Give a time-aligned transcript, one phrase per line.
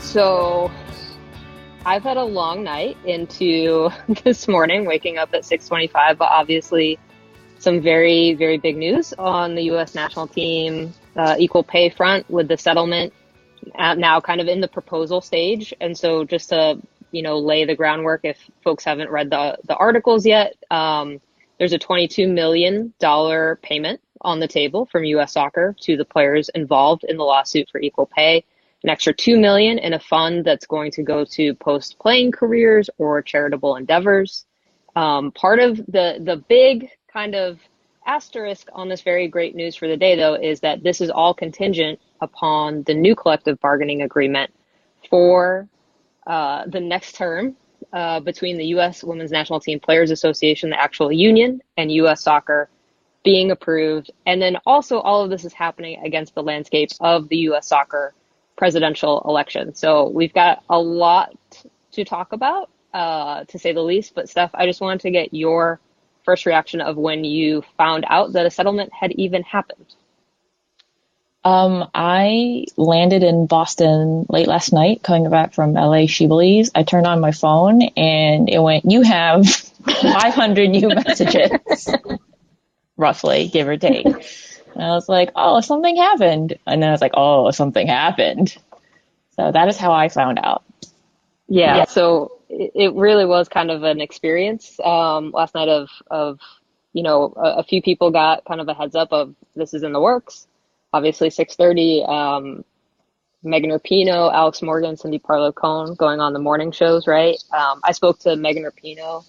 [0.00, 0.70] So
[1.86, 3.88] I've had a long night into
[4.24, 6.98] this morning, waking up at 6:25, but obviously
[7.58, 9.94] some very very big news on the U.S.
[9.94, 13.12] national team uh, equal pay front with the settlement
[13.76, 15.74] now kind of in the proposal stage.
[15.80, 19.76] And so just to you know lay the groundwork, if folks haven't read the the
[19.76, 21.20] articles yet, um,
[21.58, 25.32] there's a 22 million dollar payment on the table from U.S.
[25.32, 28.44] Soccer to the players involved in the lawsuit for equal pay
[28.84, 32.90] an extra 2 million in a fund that's going to go to post playing careers
[32.98, 34.44] or charitable endeavors.
[34.94, 37.58] Um, part of the, the big kind of
[38.06, 41.34] asterisk on this very great news for the day, though, is that this is all
[41.34, 44.52] contingent upon the new collective bargaining agreement
[45.08, 45.68] for
[46.26, 47.56] uh, the next term
[47.92, 49.04] uh, between the U.S.
[49.04, 52.22] Women's National Team Players Association, the actual union, and U.S.
[52.22, 52.68] Soccer
[53.24, 54.10] being approved.
[54.26, 57.66] And then also, all of this is happening against the landscape of the U.S.
[57.68, 58.14] Soccer
[58.56, 59.74] presidential election.
[59.74, 61.36] So we've got a lot
[61.92, 64.14] to talk about, uh, to say the least.
[64.14, 65.80] But Steph, I just wanted to get your
[66.24, 69.86] first reaction of when you found out that a settlement had even happened.
[71.44, 76.70] Um, I landed in Boston late last night, coming back from LA SheBelieves.
[76.74, 81.94] I turned on my phone and it went, you have 500 new messages,
[82.96, 84.06] roughly, give or take.
[84.06, 86.58] And I was like, oh, something happened.
[86.66, 88.56] And then I was like, oh, something happened.
[89.36, 90.64] So that is how I found out.
[91.46, 91.76] Yeah.
[91.76, 91.84] yeah.
[91.84, 96.40] So it really was kind of an experience um, last night of, of,
[96.92, 99.82] you know, a, a, few people got kind of a heads up of this is
[99.82, 100.46] in the works.
[100.92, 102.08] Obviously, 6:30.
[102.08, 102.64] Um,
[103.44, 107.36] Megan Rapinoe, Alex Morgan, Cindy Parlow Cone going on the morning shows, right?
[107.52, 109.24] Um, I spoke to Megan Rapinoe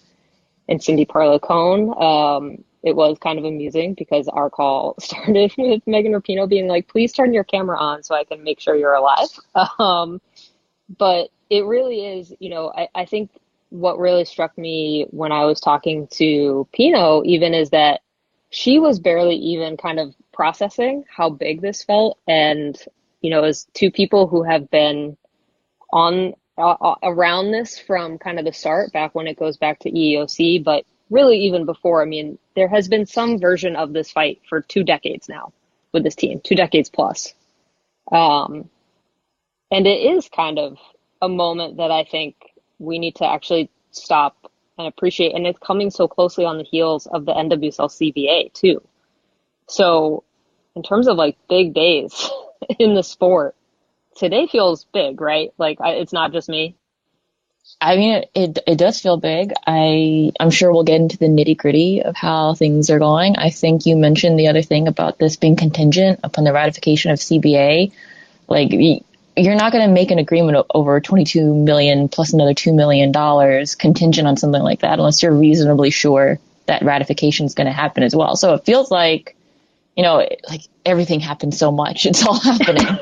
[0.70, 1.94] and Cindy Parlow Cone.
[2.02, 6.88] Um, it was kind of amusing because our call started with Megan Rapinoe being like,
[6.88, 9.28] please turn your camera on so I can make sure you're alive.
[9.80, 10.22] Um,
[10.98, 13.32] but it really is, you know, I, I think
[13.70, 18.02] what really struck me when I was talking to Pinoe even is that
[18.50, 22.18] she was barely even kind of processing how big this felt.
[22.28, 22.78] And,
[23.22, 25.18] you know, as two people who have been
[25.92, 29.92] on uh, around this from kind of the start back when it goes back to
[29.92, 32.02] EEOC, but really even before.
[32.02, 35.52] I mean, there has been some version of this fight for two decades now
[35.92, 37.34] with this team, two decades plus.
[38.12, 38.70] Um,
[39.72, 40.78] and it is kind of
[41.26, 42.36] a moment that I think
[42.80, 45.34] we need to actually stop and appreciate.
[45.34, 48.82] And it's coming so closely on the heels of the NWSL CBA too.
[49.68, 50.24] So
[50.76, 52.30] in terms of like big days
[52.80, 53.56] in the sport,
[54.16, 55.54] today feels big, right?
[55.58, 56.76] Like I, it's not just me.
[57.82, 59.52] I mean, it it does feel big.
[59.66, 63.38] I I'm sure we'll get into the nitty gritty of how things are going.
[63.38, 67.20] I think you mentioned the other thing about this being contingent upon the ratification of
[67.20, 67.92] CBA.
[68.48, 68.70] Like
[69.38, 73.76] you're not going to make an agreement over 22 million plus another two million dollars
[73.76, 78.04] contingent on something like that unless you're reasonably sure that ratification is going to happen
[78.04, 78.36] as well.
[78.36, 79.36] So it feels like,
[79.96, 82.06] you know, like everything happens so much.
[82.06, 82.98] It's all happening.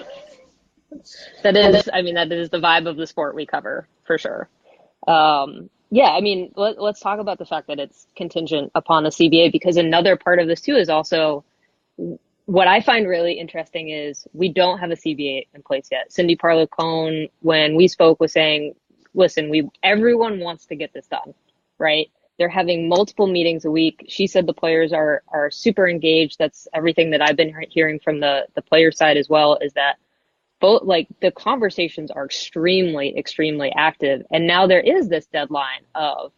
[1.43, 4.49] that is, I mean, that is the vibe of the sport we cover for sure.
[5.07, 9.09] Um, yeah, I mean, let, us talk about the fact that it's contingent upon the
[9.09, 11.43] CBA because another part of this too is also
[12.45, 16.11] what I find really interesting is we don't have a CBA in place yet.
[16.11, 18.75] Cindy Parlow Cone, when we spoke, was saying,
[19.13, 21.33] "Listen, we everyone wants to get this done,
[21.79, 22.09] right?
[22.37, 24.05] They're having multiple meetings a week.
[24.09, 26.37] She said the players are are super engaged.
[26.39, 29.57] That's everything that I've been hearing from the the player side as well.
[29.61, 29.97] Is that
[30.63, 34.23] both like the conversations are extremely, extremely active.
[34.31, 36.31] And now there is this deadline of,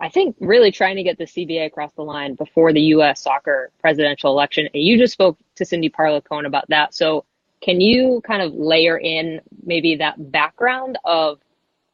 [0.00, 3.20] I think, really trying to get the CBA across the line before the U.S.
[3.20, 4.68] soccer presidential election.
[4.72, 6.94] And you just spoke to Cindy Parlow Cone about that.
[6.94, 7.26] So
[7.60, 11.38] can you kind of layer in maybe that background of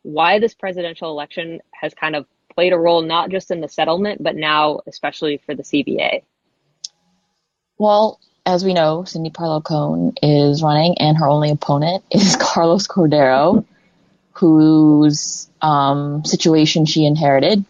[0.02, 4.22] why this presidential election has kind of played a role, not just in the settlement,
[4.22, 6.22] but now especially for the CBA?
[7.78, 12.86] Well, as we know, Cindy Parlow Cone is running, and her only opponent is Carlos
[12.86, 13.64] Cordeiro,
[14.32, 17.64] whose um, situation she inherited.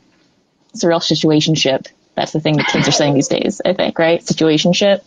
[0.76, 1.86] It's a real situationship.
[2.14, 4.20] That's the thing the kids are saying these days, I think, right?
[4.20, 5.00] Situationship.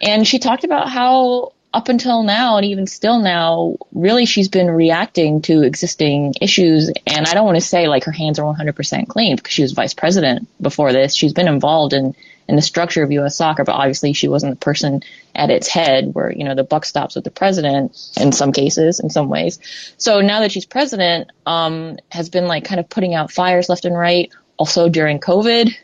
[0.00, 4.70] And she talked about how up until now and even still now, really she's been
[4.70, 6.90] reacting to existing issues.
[7.06, 9.72] And I don't want to say like her hands are 100% clean because she was
[9.72, 11.14] vice president before this.
[11.14, 12.14] She's been involved in,
[12.48, 13.36] in the structure of U.S.
[13.36, 15.02] soccer, but obviously she wasn't the person
[15.34, 18.98] at its head where, you know, the buck stops with the president in some cases,
[18.98, 19.58] in some ways.
[19.98, 23.84] So now that she's president, um, has been like kind of putting out fires left
[23.84, 24.32] and right.
[24.58, 25.74] Also during COVID,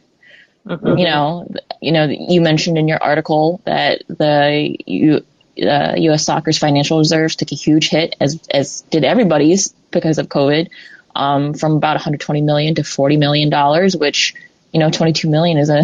[0.66, 0.98] Mm-hmm.
[0.98, 1.48] You know,
[1.80, 5.24] you know, you mentioned in your article that the you,
[5.60, 6.24] uh, U.S.
[6.24, 10.68] soccer's financial reserves took a huge hit, as as did everybody's because of COVID,
[11.16, 14.34] um, from about 120 million to 40 million dollars, which
[14.72, 15.82] you know 22 million is a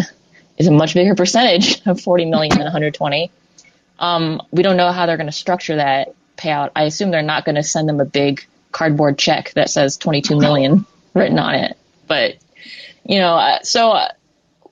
[0.57, 3.31] is a much bigger percentage of 40 million than 120.
[3.99, 6.71] Um, we don't know how they're going to structure that payout.
[6.73, 10.39] I assume they're not going to send them a big cardboard check that says 22
[10.39, 11.77] million written on it.
[12.07, 12.37] But
[13.05, 14.09] you know, uh, so uh,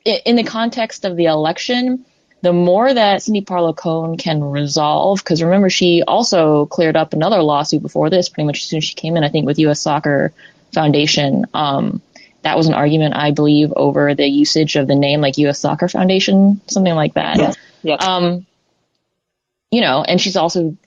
[0.04, 2.06] in the context of the election,
[2.42, 7.42] the more that Cindy Parlow Cone can resolve, because remember, she also cleared up another
[7.42, 9.82] lawsuit before this, pretty much as soon as she came in, I think, with U.S.
[9.82, 10.34] Soccer
[10.74, 11.46] Foundation.
[11.54, 12.02] Um,
[12.44, 15.60] that was an argument, I believe, over the usage of the name like U.S.
[15.60, 17.38] Soccer Foundation, something like that.
[17.38, 17.54] Yeah.
[17.82, 17.96] yeah.
[17.96, 18.46] Um,
[19.72, 20.78] you know, and she's also,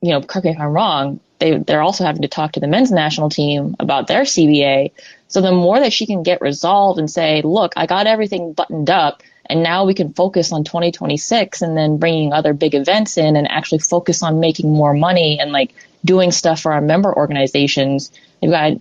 [0.00, 2.68] you know, correct me if I'm wrong, they, they're also having to talk to the
[2.68, 4.92] men's national team about their CBA.
[5.26, 8.90] So the more that she can get resolved and say, look, I got everything buttoned
[8.90, 13.34] up and now we can focus on 2026 and then bringing other big events in
[13.34, 15.74] and actually focus on making more money and like
[16.04, 18.12] doing stuff for our member organizations.
[18.40, 18.80] They've got, you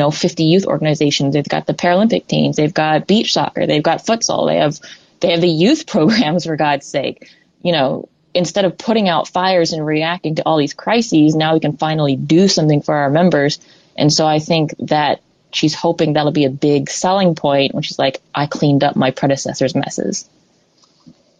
[0.00, 1.34] know, 50 youth organizations.
[1.34, 2.56] They've got the Paralympic teams.
[2.56, 3.66] They've got beach soccer.
[3.66, 4.48] They've got futsal.
[4.48, 4.80] They have,
[5.20, 7.28] they have the youth programs for God's sake.
[7.60, 11.60] You know, instead of putting out fires and reacting to all these crises, now we
[11.60, 13.60] can finally do something for our members.
[13.96, 15.22] And so I think that
[15.52, 19.12] she's hoping that'll be a big selling point when she's like, I cleaned up my
[19.12, 20.28] predecessor's messes.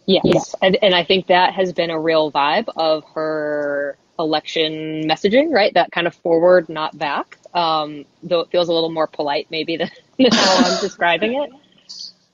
[0.05, 0.23] Yes.
[0.25, 0.41] Yeah.
[0.61, 5.73] And, and I think that has been a real vibe of her election messaging, right?
[5.73, 7.37] That kind of forward, not back.
[7.53, 11.51] Um, though it feels a little more polite maybe than, than how I'm describing it.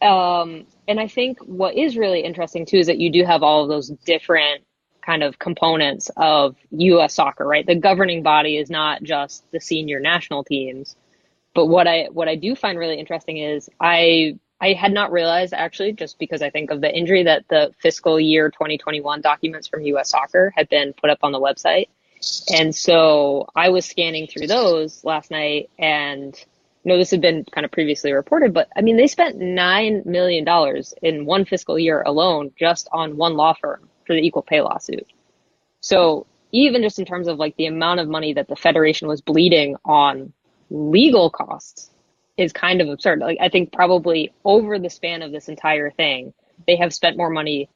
[0.05, 3.63] Um, and I think what is really interesting too is that you do have all
[3.63, 4.63] of those different
[5.05, 7.13] kind of components of U.S.
[7.13, 7.65] soccer, right?
[7.65, 10.95] The governing body is not just the senior national teams,
[11.53, 15.53] but what I what I do find really interesting is I I had not realized
[15.53, 19.81] actually just because I think of the injury that the fiscal year 2021 documents from
[19.83, 21.87] US Soccer had been put up on the website.
[22.53, 26.35] And so I was scanning through those last night and
[26.83, 30.43] know this had been kind of previously reported, but I mean they spent 9 million
[30.43, 34.61] dollars in one fiscal year alone just on one law firm for the equal pay
[34.61, 35.07] lawsuit.
[35.79, 39.21] So even just in terms of like the amount of money that the federation was
[39.21, 40.33] bleeding on
[40.69, 41.91] legal costs
[42.37, 43.19] is kind of absurd.
[43.19, 46.33] Like I think probably over the span of this entire thing,
[46.67, 47.69] they have spent more money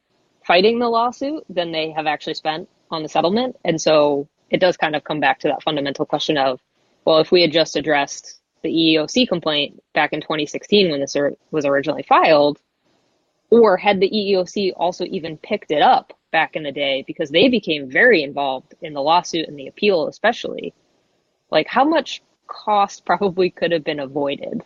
[0.46, 3.56] fighting the lawsuit than they have actually spent on the settlement.
[3.64, 6.60] And so it does kind of come back to that fundamental question of,
[7.04, 11.16] well, if we had just addressed the EEOC complaint back in 2016 when this
[11.52, 12.60] was originally filed,
[13.52, 17.48] or had the EEOC also even picked it up back in the day because they
[17.48, 20.74] became very involved in the lawsuit and the appeal, especially,
[21.52, 24.64] like how much cost probably could have been avoided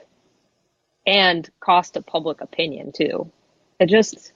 [1.05, 3.29] and cost of public opinion too.
[3.81, 4.31] It just,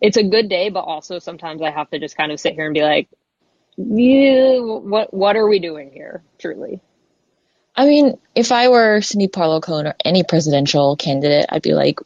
[0.00, 2.66] it's a good day, but also sometimes I have to just kind of sit here
[2.66, 3.08] and be like,
[3.76, 6.24] yeah, what, what are we doing here?
[6.40, 6.80] Truly.
[7.78, 12.00] I mean, if I were Cindy Parlow Cone or any presidential candidate, I'd be like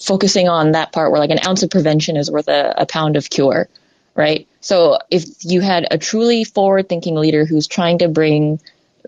[0.00, 3.16] focusing on that part where like an ounce of prevention is worth a, a pound
[3.16, 3.68] of cure,
[4.14, 4.48] right?
[4.60, 8.58] So if you had a truly forward thinking leader who's trying to bring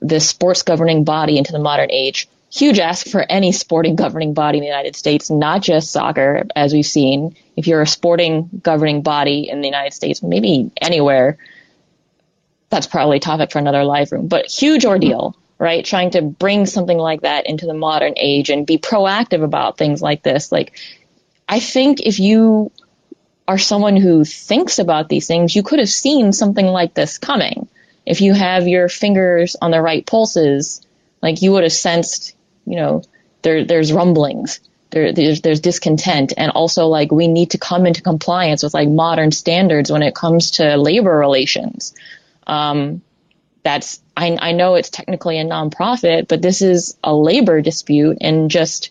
[0.02, 2.28] this sports governing body into the modern age.
[2.50, 6.72] Huge ask for any sporting governing body in the United States, not just soccer, as
[6.72, 7.34] we've seen.
[7.56, 11.38] If you're a sporting governing body in the United States, maybe anywhere,
[12.70, 15.84] that's probably a topic for another live room, but huge ordeal, right?
[15.84, 20.00] Trying to bring something like that into the modern age and be proactive about things
[20.00, 20.52] like this.
[20.52, 20.78] Like,
[21.48, 22.70] I think if you
[23.46, 27.68] are someone who thinks about these things, you could have seen something like this coming
[28.08, 30.80] if you have your fingers on the right pulses,
[31.20, 32.34] like you would have sensed,
[32.64, 33.02] you know,
[33.42, 38.00] there there's rumblings, there there's there's discontent, and also like we need to come into
[38.00, 41.94] compliance with like modern standards when it comes to labor relations.
[42.46, 43.02] Um,
[43.62, 48.50] that's I I know it's technically a nonprofit, but this is a labor dispute, and
[48.50, 48.90] just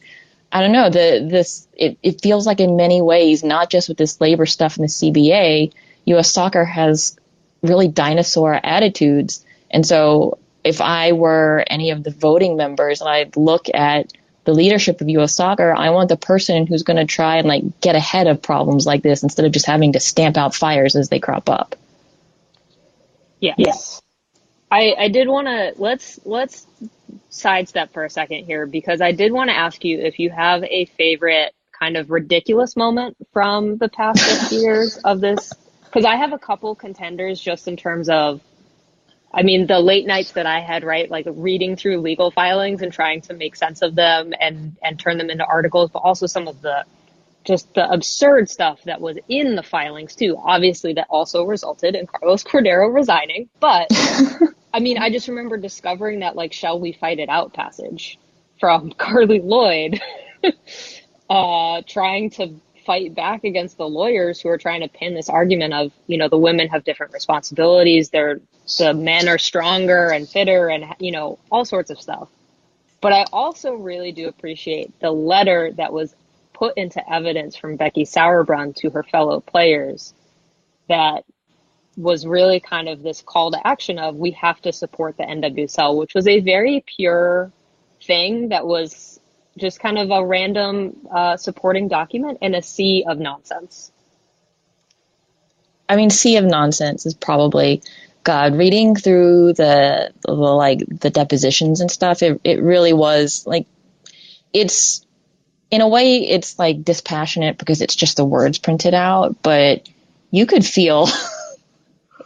[0.51, 3.97] I don't know, the this it, it feels like in many ways, not just with
[3.97, 5.73] this labor stuff in the CBA,
[6.05, 7.17] US soccer has
[7.61, 9.45] really dinosaur attitudes.
[9.69, 14.13] And so if I were any of the voting members and I'd look at
[14.45, 17.81] the leadership of US soccer, I want the person who's going to try and like
[17.81, 21.09] get ahead of problems like this instead of just having to stamp out fires as
[21.09, 21.75] they crop up.
[23.39, 23.55] Yes.
[23.57, 24.01] yes.
[24.69, 26.65] I, I did want to let's let's
[27.29, 30.63] sidestep for a second here because I did want to ask you if you have
[30.63, 35.53] a favorite kind of ridiculous moment from the past six years of this
[35.85, 38.41] because I have a couple contenders just in terms of
[39.33, 42.91] I mean the late nights that I had right like reading through legal filings and
[42.91, 46.47] trying to make sense of them and and turn them into articles but also some
[46.47, 46.83] of the
[47.45, 52.05] just the absurd stuff that was in the filings too obviously that also resulted in
[52.07, 53.87] Carlos Cordeiro resigning but
[54.73, 58.19] I mean, I just remember discovering that like "Shall we fight it out" passage
[58.59, 60.01] from Carli Lloyd,
[61.29, 62.55] uh, trying to
[62.85, 66.29] fight back against the lawyers who are trying to pin this argument of you know
[66.29, 68.39] the women have different responsibilities, they're
[68.77, 72.29] the men are stronger and fitter, and you know all sorts of stuff.
[73.01, 76.15] But I also really do appreciate the letter that was
[76.53, 80.13] put into evidence from Becky Sauerbrunn to her fellow players
[80.89, 81.23] that
[81.97, 85.97] was really kind of this call to action of we have to support the NWSL,
[85.97, 87.51] which was a very pure
[88.03, 89.19] thing that was
[89.57, 93.91] just kind of a random uh, supporting document in a sea of nonsense.
[95.89, 97.81] I mean, sea of nonsense is probably
[98.23, 98.55] God.
[98.55, 103.65] Reading through the, the like the depositions and stuff, it it really was like
[104.53, 105.05] it's
[105.71, 109.87] in a way it's like dispassionate because it's just the words printed out, but
[110.29, 111.07] you could feel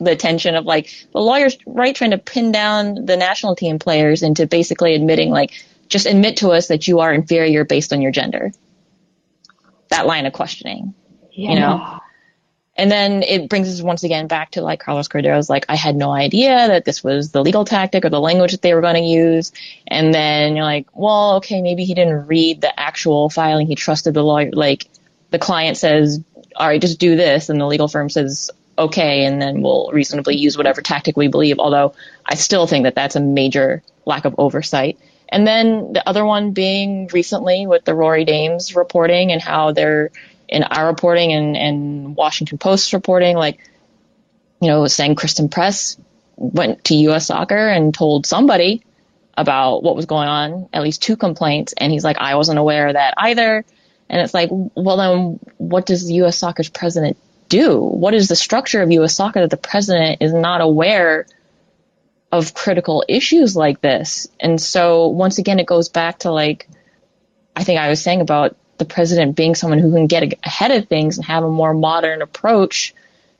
[0.01, 4.24] the tension of like the lawyers right trying to pin down the national team players
[4.24, 5.53] into basically admitting like
[5.88, 8.51] just admit to us that you are inferior based on your gender.
[9.89, 10.93] That line of questioning,
[11.31, 11.50] yeah.
[11.51, 12.00] you know.
[12.77, 15.96] And then it brings us once again back to like Carlos Cordeiro's like, I had
[15.96, 18.96] no idea that this was the legal tactic or the language that they were going
[18.96, 19.51] to use.
[19.86, 23.67] And then you're like, well, okay, maybe he didn't read the actual filing.
[23.67, 24.51] He trusted the lawyer.
[24.53, 24.88] Like
[25.29, 26.24] the client says,
[26.55, 27.50] all right, just do this.
[27.50, 28.50] And the legal firm says,
[28.81, 31.59] okay, and then we'll reasonably use whatever tactic we believe.
[31.59, 31.93] Although
[32.25, 35.00] I still think that that's a major lack of oversight.
[35.29, 40.11] And then the other one being recently with the Rory Dames reporting and how they're
[40.50, 43.59] in our reporting and, and Washington Post reporting, like,
[44.59, 45.97] you know, saying Christen Press
[46.35, 47.27] went to U.S.
[47.27, 48.83] soccer and told somebody
[49.38, 51.73] about what was going on, at least two complaints.
[51.77, 53.63] And he's like, I wasn't aware of that either.
[54.09, 56.38] And it's like, well, then what does U.S.
[56.38, 57.17] soccer's president
[57.51, 57.77] do?
[57.77, 59.15] What is the structure of U.S.
[59.15, 61.27] soccer that the president is not aware
[62.31, 64.27] of critical issues like this?
[64.39, 66.67] And so once again, it goes back to like,
[67.55, 70.88] I think I was saying about the president being someone who can get ahead of
[70.88, 72.96] things and have a more modern approach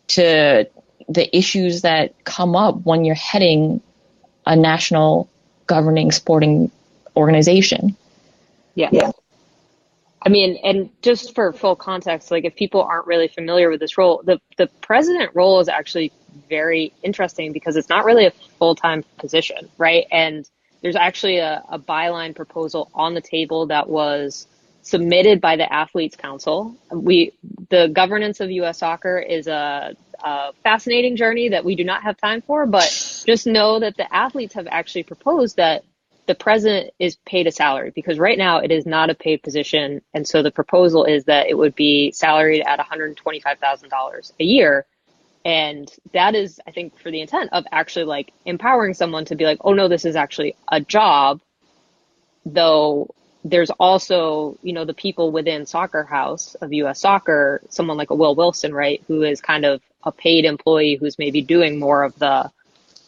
[0.08, 0.70] to
[1.08, 3.82] the issues that come up when you're heading
[4.46, 5.30] a national
[5.68, 6.70] governing sporting
[7.16, 7.96] organization.
[8.76, 8.90] Yeah.
[8.92, 9.12] yeah.
[10.24, 13.98] I mean, and just for full context, like if people aren't really familiar with this
[13.98, 16.12] role, the, the president role is actually
[16.48, 20.06] very interesting because it's not really a full time position, right?
[20.12, 20.48] And
[20.82, 24.48] there's actually a, a bylaw proposal on the table that was
[24.84, 26.76] submitted by the Athletes Council.
[26.92, 27.34] We,
[27.70, 28.80] the governance of U.S.
[28.80, 32.84] soccer is a, a fascinating journey that we do not have time for, but
[33.26, 35.84] just know that the athletes have actually proposed that
[36.28, 40.02] the president is paid a salary because right now it is not a paid position.
[40.14, 44.86] And so the proposal is that it would be salaried at $125,000 a year.
[45.44, 49.46] And that is, I think, for the intent of actually like empowering someone to be
[49.46, 51.42] like, oh no, this is actually a job.
[52.46, 53.10] Though
[53.44, 58.16] there's also, you know, the people within Soccer House of US Soccer, someone like a
[58.16, 62.18] Will Wilson, right, who is kind of a paid employee who's maybe doing more of
[62.20, 62.52] the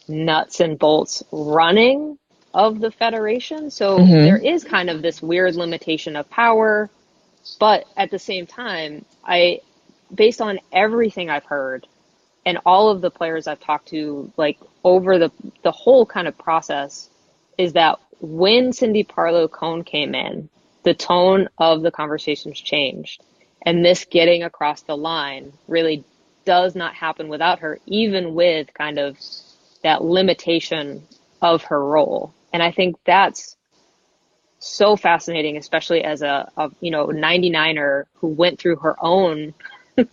[0.08, 2.18] nuts and bolts running
[2.54, 3.72] of the Federation.
[3.72, 4.12] So mm-hmm.
[4.12, 6.90] there is kind of this weird limitation of power.
[7.60, 9.60] But at the same time, I,
[10.14, 11.88] based on everything I've heard
[12.46, 15.32] and all of the players I've talked to, like over the,
[15.64, 17.10] the whole kind of process,
[17.58, 20.50] is that when Cindy Parlow Cone came in,
[20.84, 23.24] the tone of the conversations changed.
[23.66, 26.04] And this getting across the line really
[26.46, 29.18] does not happen without her, even with kind of
[29.84, 31.04] that limitation
[31.42, 32.34] of her role.
[32.54, 33.58] And I think that's
[34.60, 39.54] so fascinating, especially as a, a you know 99er who went through her own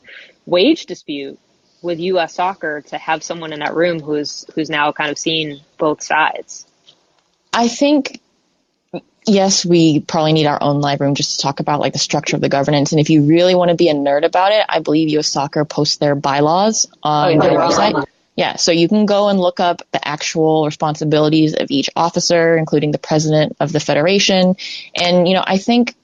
[0.46, 1.38] wage dispute
[1.82, 2.34] with U.S.
[2.34, 6.66] Soccer to have someone in that room who's who's now kind of seen both sides.
[7.52, 8.20] I think
[9.26, 12.36] yes, we probably need our own live room just to talk about like the structure
[12.36, 12.92] of the governance.
[12.92, 15.28] And if you really want to be a nerd about it, I believe U.S.
[15.28, 18.06] Soccer posts their bylaws on oh, yeah, their website.
[18.40, 22.90] Yeah, so you can go and look up the actual responsibilities of each officer, including
[22.90, 24.56] the president of the federation.
[24.94, 25.94] And, you know, I think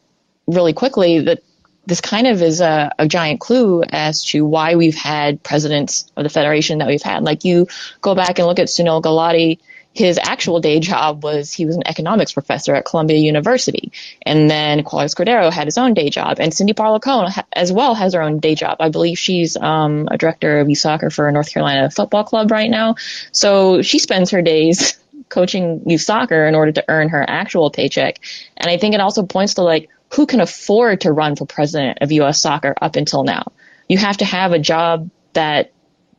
[0.46, 1.42] really quickly that
[1.86, 6.24] this kind of is a, a, giant clue as to why we've had presidents of
[6.24, 7.22] the federation that we've had.
[7.22, 7.68] Like you
[8.02, 9.58] go back and look at Sunil Gulati,
[9.96, 13.92] his actual day job was he was an economics professor at Columbia University.
[14.20, 16.36] And then Carlos Cordeiro had his own day job.
[16.38, 18.76] And Cindy Parlow Cone ha- as well has her own day job.
[18.80, 22.70] I believe she's um, a director of youth soccer for North Carolina Football Club right
[22.70, 22.96] now.
[23.32, 24.98] So she spends her days
[25.30, 28.20] coaching youth soccer in order to earn her actual paycheck.
[28.58, 31.98] And I think it also points to like who can afford to run for president
[32.02, 32.38] of U.S.
[32.40, 33.50] soccer up until now.
[33.88, 35.72] You have to have a job that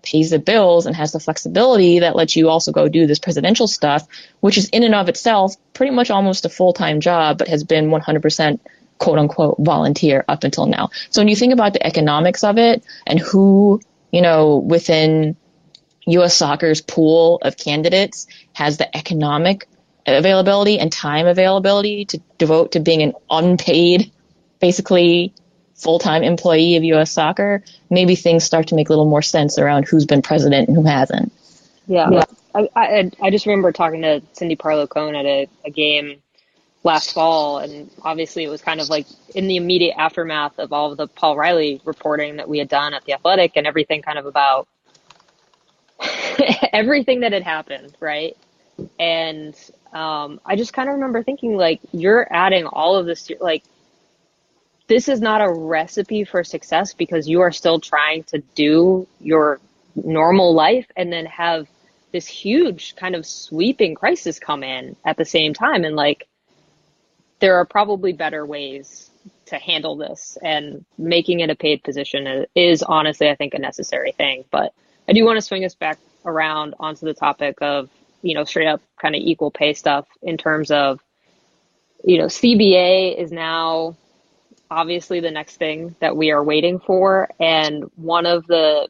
[0.10, 3.68] pays the bills and has the flexibility that lets you also go do this presidential
[3.68, 4.08] stuff,
[4.40, 7.64] which is in and of itself pretty much almost a full time job, but has
[7.64, 8.60] been 100%
[8.98, 10.90] quote unquote volunteer up until now.
[11.10, 15.36] So when you think about the economics of it and who, you know, within
[16.06, 16.36] U.S.
[16.36, 19.68] soccer's pool of candidates has the economic
[20.06, 24.12] availability and time availability to devote to being an unpaid,
[24.62, 25.34] basically
[25.78, 27.12] full-time employee of U.S.
[27.12, 30.76] Soccer, maybe things start to make a little more sense around who's been president and
[30.76, 31.32] who hasn't.
[31.88, 32.24] Yeah, yeah.
[32.54, 36.22] I, I, I just remember talking to Cindy Parlow Cone at a, a game
[36.84, 39.06] last fall, and obviously it was kind of like
[39.36, 42.94] in the immediate aftermath of all of the Paul Riley reporting that we had done
[42.94, 44.68] at the Athletic and everything kind of about
[46.74, 48.36] everything that had happened, right?
[49.00, 49.56] And
[49.94, 53.64] um, I just kind of remember thinking like you're adding all of this, like
[54.88, 59.60] this is not a recipe for success because you are still trying to do your
[59.96, 61.68] normal life and then have
[62.12, 65.84] this huge kind of sweeping crisis come in at the same time.
[65.84, 66.28] And like,
[67.40, 69.10] there are probably better ways
[69.48, 74.12] to handle this and making it a paid position is honestly, I think, a necessary
[74.14, 74.46] thing.
[74.52, 74.74] But
[75.08, 77.90] I do want to swing us back around onto the topic of,
[78.22, 81.00] you know, straight up kind of equal pay stuff in terms of,
[82.04, 83.96] you know, CBA is now
[84.70, 87.30] obviously the next thing that we are waiting for.
[87.40, 88.88] And one of the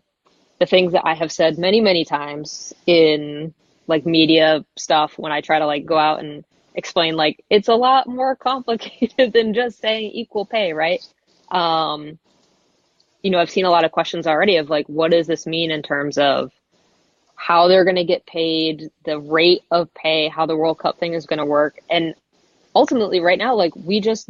[0.59, 3.53] the things that I have said many, many times in
[3.85, 7.75] like media stuff when I try to like go out and explain like it's a
[7.75, 11.01] lot more complicated than just saying equal pay, right?
[11.51, 12.17] Um,
[13.21, 15.71] you know, I've seen a lot of questions already of like, what does this mean
[15.71, 16.51] in terms of
[17.35, 21.13] how they're going to get paid, the rate of pay, how the World Cup thing
[21.13, 21.79] is going to work.
[21.89, 22.15] And
[22.75, 24.29] ultimately, right now, like, we just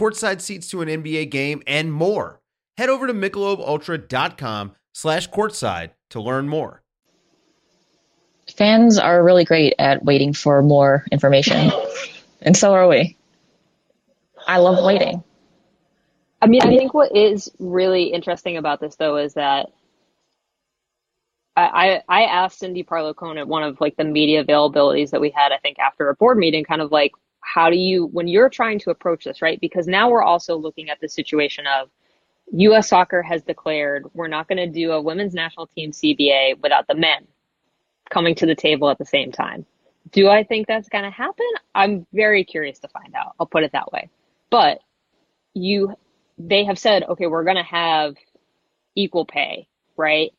[0.00, 2.40] courtside seats to an NBA game, and more.
[2.78, 6.82] Head over to MichelobUltra.com slash courtside to learn more.
[8.56, 11.70] Fans are really great at waiting for more information,
[12.42, 13.16] and so are we.
[14.46, 15.22] I love waiting.
[16.42, 19.66] I mean, I think what is really interesting about this, though, is that
[21.54, 25.30] I, I asked Cindy Parlow Cone at one of like the media availabilities that we
[25.30, 28.48] had, I think after a board meeting, kind of like, how do you when you're
[28.48, 29.60] trying to approach this right?
[29.60, 31.88] Because now we're also looking at the situation of
[32.52, 36.86] us soccer has declared we're not going to do a women's national team cba without
[36.88, 37.26] the men
[38.10, 39.64] coming to the table at the same time.
[40.10, 41.46] Do i think that's going to happen?
[41.74, 43.34] I'm very curious to find out.
[43.38, 44.10] I'll put it that way.
[44.50, 44.80] But
[45.54, 45.94] you
[46.38, 48.14] they have said okay we're going to have
[48.94, 50.32] equal pay right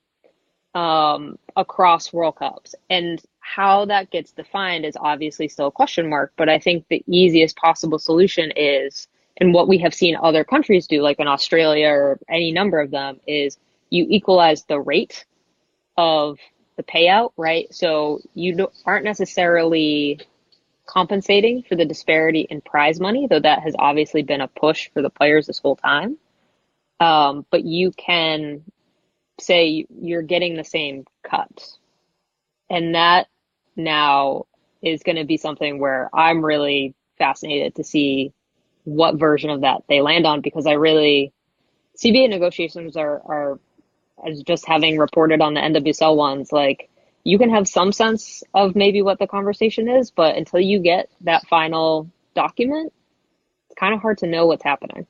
[0.74, 6.32] um across world cups and how that gets defined is obviously still a question mark,
[6.38, 9.08] but I think the easiest possible solution is,
[9.38, 12.92] and what we have seen other countries do, like in Australia or any number of
[12.92, 13.58] them, is
[13.90, 15.26] you equalize the rate
[15.98, 16.40] of
[16.78, 17.74] the payout, right?
[17.74, 20.22] So you aren't necessarily
[20.86, 25.02] compensating for the disparity in prize money, though that has obviously been a push for
[25.02, 26.18] the players this whole time.
[27.00, 28.64] Um, but you can
[29.42, 31.68] say you're getting the same cut.
[32.70, 33.28] And that
[33.76, 34.46] now
[34.82, 38.34] is going to be something where I'm really fascinated to see
[38.84, 41.34] what version of that they land on because I really
[41.98, 43.60] CBA negotiations are are
[44.26, 46.90] as just having reported on the NWSL ones like
[47.24, 51.10] you can have some sense of maybe what the conversation is, but until you get
[51.22, 52.94] that final document,
[53.70, 55.06] it's kind of hard to know what's happening.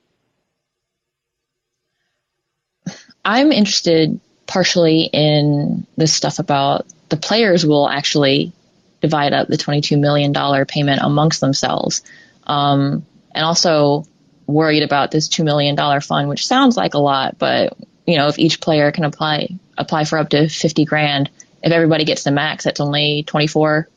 [3.24, 8.52] I'm interested partially in this stuff about the players will actually
[9.00, 10.32] divide up the $22 million
[10.66, 12.02] payment amongst themselves.
[12.44, 14.04] Um, and also
[14.46, 18.38] worried about this $2 million fund, which sounds like a lot, but you know, if
[18.38, 21.30] each player can apply, apply for up to 50 grand,
[21.62, 23.88] if everybody gets the max, that's only 24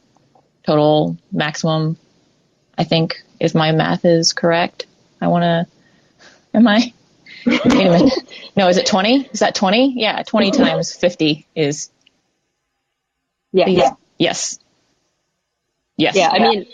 [0.66, 1.98] total maximum.
[2.78, 4.86] I think if my math is correct.
[5.22, 5.68] I want to,
[6.54, 6.94] am I?
[7.46, 8.14] Wait a minute.
[8.56, 9.30] No, is it 20?
[9.32, 9.94] Is that 20?
[9.98, 11.90] Yeah, 20 times 50 is.
[13.52, 13.68] Yeah.
[13.68, 13.92] yeah.
[14.18, 14.60] Yes.
[15.98, 16.16] Yes.
[16.16, 16.50] Yeah, I yeah.
[16.50, 16.66] mean,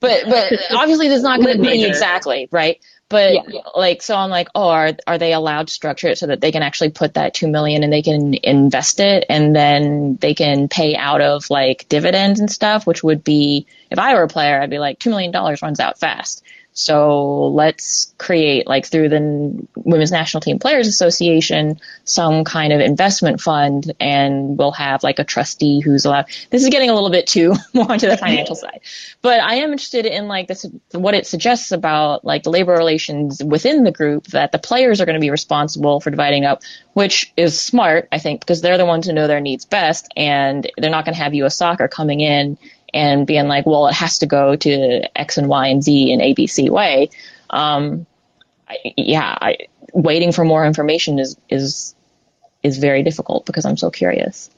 [0.00, 2.80] but but obviously there's not going to be exactly right.
[3.08, 3.60] But yeah.
[3.76, 6.52] like, so I'm like, oh, are are they allowed to structure it so that they
[6.52, 10.68] can actually put that two million and they can invest it and then they can
[10.68, 14.60] pay out of like dividends and stuff, which would be if I were a player,
[14.60, 16.42] I'd be like two million dollars runs out fast.
[16.76, 23.40] So let's create, like through the Women's National Team Players Association, some kind of investment
[23.40, 26.26] fund, and we'll have like a trustee who's allowed.
[26.50, 28.80] This is getting a little bit too more into the financial side,
[29.22, 33.40] but I am interested in like this, what it suggests about like the labor relations
[33.42, 37.32] within the group that the players are going to be responsible for dividing up, which
[37.36, 40.90] is smart, I think, because they're the ones who know their needs best, and they're
[40.90, 41.56] not going to have U.S.
[41.56, 42.58] Soccer coming in
[42.94, 46.20] and being like, well, it has to go to X and Y and Z in
[46.20, 47.10] ABC way.
[47.50, 48.06] Um,
[48.66, 49.56] I, yeah, I,
[49.92, 51.94] waiting for more information is is
[52.62, 54.48] is very difficult because I'm so curious.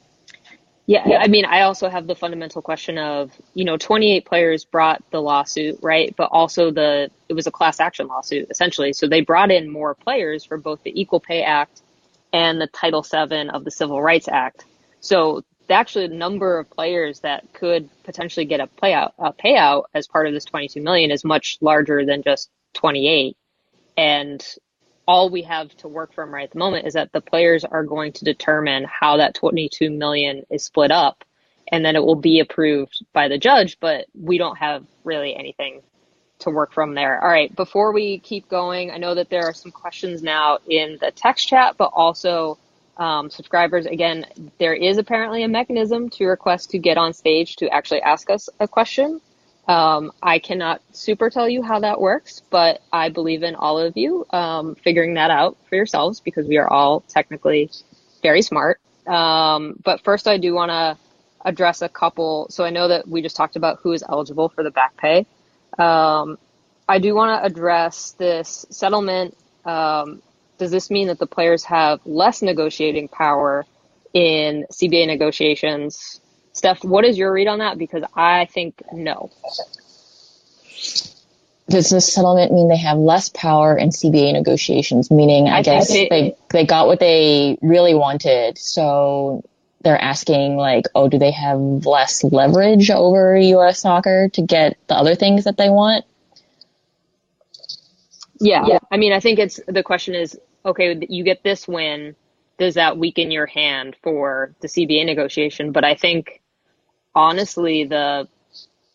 [0.88, 5.02] Yeah, I mean, I also have the fundamental question of, you know, 28 players brought
[5.10, 6.14] the lawsuit, right?
[6.16, 8.92] But also the, it was a class action lawsuit, essentially.
[8.92, 11.82] So they brought in more players for both the Equal Pay Act
[12.32, 14.64] and the Title VII of the Civil Rights Act.
[15.00, 20.06] So actually the number of players that could potentially get a payout a payout as
[20.06, 23.36] part of this 22 million is much larger than just 28
[23.96, 24.44] and
[25.08, 27.84] all we have to work from right at the moment is that the players are
[27.84, 31.24] going to determine how that 22 million is split up
[31.68, 35.82] and then it will be approved by the judge but we don't have really anything
[36.38, 37.22] to work from there.
[37.22, 40.98] All right before we keep going i know that there are some questions now in
[41.00, 42.58] the text chat but also
[42.96, 43.86] um, subscribers.
[43.86, 44.26] Again,
[44.58, 48.48] there is apparently a mechanism to request to get on stage to actually ask us
[48.60, 49.20] a question.
[49.68, 53.96] Um, I cannot super tell you how that works, but I believe in all of
[53.96, 57.70] you um, figuring that out for yourselves because we are all technically
[58.22, 58.80] very smart.
[59.06, 60.96] Um, but first, I do want to
[61.44, 62.46] address a couple.
[62.50, 65.26] So I know that we just talked about who is eligible for the back pay.
[65.78, 66.38] Um,
[66.88, 70.22] I do want to address this settlement um,
[70.58, 73.64] does this mean that the players have less negotiating power
[74.12, 76.20] in CBA negotiations?
[76.52, 77.78] Steph, what is your read on that?
[77.78, 79.30] Because I think no.
[81.68, 85.10] Does this settlement mean they have less power in CBA negotiations?
[85.10, 89.42] Meaning, I, I guess they, they they got what they really wanted, so
[89.82, 93.80] they're asking like, oh, do they have less leverage over U.S.
[93.80, 96.04] soccer to get the other things that they want?
[98.40, 98.64] Yeah.
[98.66, 98.78] yeah.
[98.90, 102.16] I mean, I think it's the question is okay, you get this win.
[102.58, 105.72] Does that weaken your hand for the CBA negotiation?
[105.72, 106.40] But I think
[107.14, 108.28] honestly, the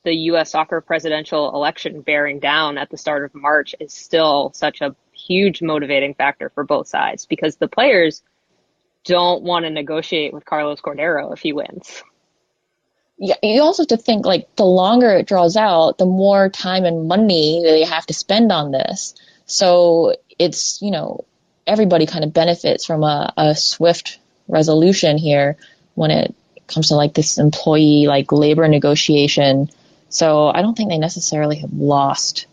[0.03, 0.51] the U.S.
[0.51, 5.61] soccer presidential election bearing down at the start of March is still such a huge
[5.61, 8.23] motivating factor for both sides because the players
[9.03, 12.03] don't want to negotiate with Carlos Cordeiro if he wins.
[13.17, 16.85] Yeah, you also have to think like the longer it draws out, the more time
[16.85, 19.13] and money they have to spend on this.
[19.45, 21.25] So it's, you know,
[21.67, 25.57] everybody kind of benefits from a, a swift resolution here
[25.95, 26.35] when it
[26.67, 29.69] comes to like this employee like labor negotiation.
[30.09, 32.47] So I don't think they necessarily have lost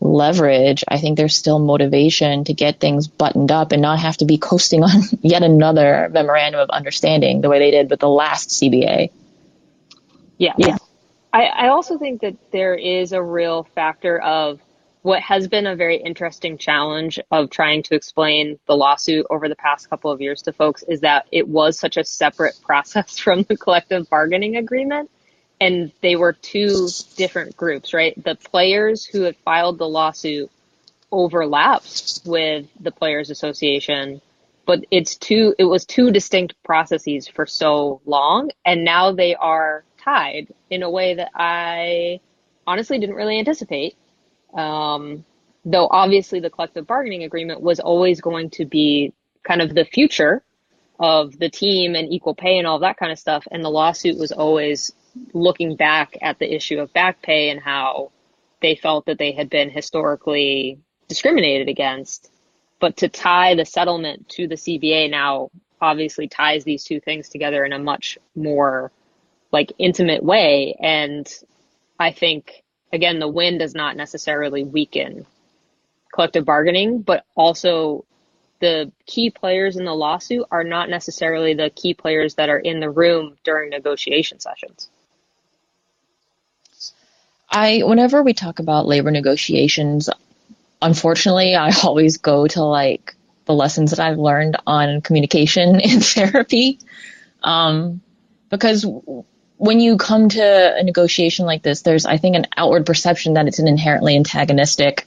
[0.00, 0.84] leverage.
[0.88, 4.38] I think there's still motivation to get things buttoned up and not have to be
[4.38, 9.10] coasting on yet another memorandum of understanding the way they did with the last CBA.
[10.38, 10.54] Yeah.
[10.56, 10.78] Yeah.
[11.32, 14.60] I, I also think that there is a real factor of
[15.02, 19.56] what has been a very interesting challenge of trying to explain the lawsuit over the
[19.56, 23.42] past couple of years to folks is that it was such a separate process from
[23.44, 25.10] the collective bargaining agreement.
[25.62, 28.14] And they were two different groups, right?
[28.22, 30.50] The players who had filed the lawsuit
[31.12, 34.22] overlapped with the players association,
[34.64, 38.50] but it's two, it was two distinct processes for so long.
[38.64, 42.20] And now they are tied in a way that I
[42.66, 43.96] honestly didn't really anticipate.
[44.54, 45.24] Um,
[45.64, 50.42] though obviously the collective bargaining agreement was always going to be kind of the future
[50.98, 53.46] of the team and equal pay and all that kind of stuff.
[53.50, 54.92] And the lawsuit was always
[55.32, 58.12] looking back at the issue of back pay and how
[58.60, 62.30] they felt that they had been historically discriminated against.
[62.80, 67.64] But to tie the settlement to the CBA now obviously ties these two things together
[67.64, 68.92] in a much more
[69.52, 70.76] like intimate way.
[70.78, 71.26] And
[71.98, 75.26] I think again, the win does not necessarily weaken
[76.12, 78.04] collective bargaining, but also
[78.60, 82.80] the key players in the lawsuit are not necessarily the key players that are in
[82.80, 84.90] the room during negotiation sessions.
[87.50, 90.08] I, whenever we talk about labor negotiations,
[90.80, 93.14] unfortunately, I always go to like
[93.46, 96.78] the lessons that I've learned on communication in therapy.
[97.42, 98.02] Um,
[98.50, 98.84] because
[99.60, 103.46] when you come to a negotiation like this, there's, I think, an outward perception that
[103.46, 105.06] it's an inherently antagonistic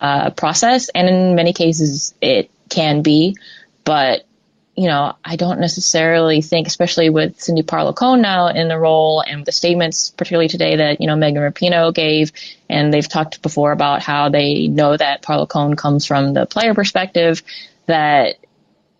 [0.00, 3.36] uh, process, and in many cases, it can be,
[3.84, 4.24] but
[4.76, 9.20] you know, I don't necessarily think, especially with Cindy Parlow Cone now in the role
[9.20, 12.32] and the statements, particularly today that, you know, Megan Rapinoe gave,
[12.70, 16.72] and they've talked before about how they know that Parlow Cone comes from the player
[16.72, 17.42] perspective,
[17.86, 18.36] that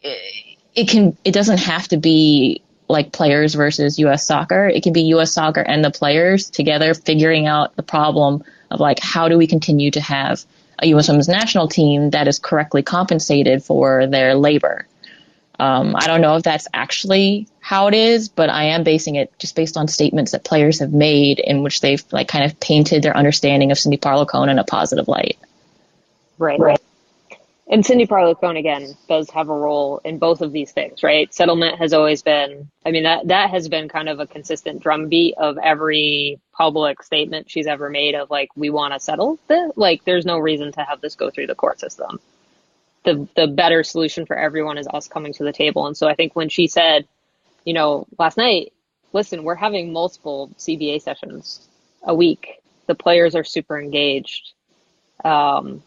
[0.02, 2.62] it can, it doesn't have to be
[2.92, 4.24] like players versus U.S.
[4.24, 4.68] soccer.
[4.68, 5.33] It can be U.S.
[5.33, 9.90] soccer and the players together figuring out the problem of like, how do we continue
[9.90, 10.44] to have
[10.78, 11.09] a U.S.
[11.09, 14.87] women's national team that is correctly compensated for their labor.
[15.59, 19.33] Um, I don't know if that's actually how it is, but I am basing it
[19.38, 23.02] just based on statements that players have made in which they've like kind of painted
[23.02, 25.38] their understanding of Cindy Parlow Cone in a positive light.
[26.38, 26.59] Right.
[26.59, 26.81] Right
[27.68, 31.33] and Cindy Parlow Cone again does have a role in both of these things, right?
[31.33, 35.35] Settlement has always been, I mean, that, that has been kind of a consistent drumbeat
[35.38, 39.72] of every public statement she's ever made of like, we want to settle this.
[39.77, 42.18] Like, there's no reason to have this go through the court system.
[43.05, 45.87] The, the better solution for everyone is us coming to the table.
[45.87, 47.07] And so I think when she said,
[47.64, 48.72] you know, last night,
[49.12, 51.68] listen, we're having multiple CBA sessions
[52.03, 52.61] a week.
[52.87, 54.53] The players are super engaged.
[55.25, 55.83] Um,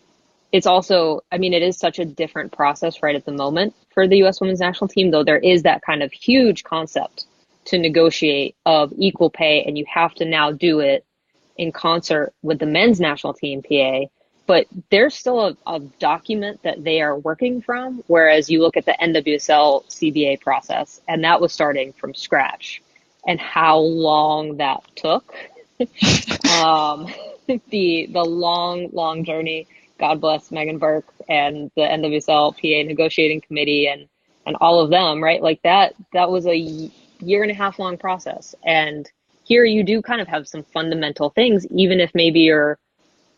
[0.56, 4.08] it's also, I mean, it is such a different process right at the moment for
[4.08, 4.40] the U.S.
[4.40, 7.26] women's national team, though there is that kind of huge concept
[7.66, 11.04] to negotiate of equal pay, and you have to now do it
[11.58, 14.06] in concert with the men's national team PA.
[14.48, 18.86] But there's still a, a document that they are working from, whereas you look at
[18.86, 22.82] the NWSL CBA process, and that was starting from scratch,
[23.28, 25.36] and how long that took.
[26.64, 27.14] um,
[27.70, 29.68] the the long, long journey
[30.00, 34.08] God bless Meghann Burke and the NWSL PA negotiating committee and
[34.46, 35.42] and all of them, right?
[35.42, 36.58] Like that that was a
[37.20, 38.54] year and a half long process.
[38.64, 39.10] And
[39.44, 42.78] here you do kind of have some fundamental things, even if maybe you're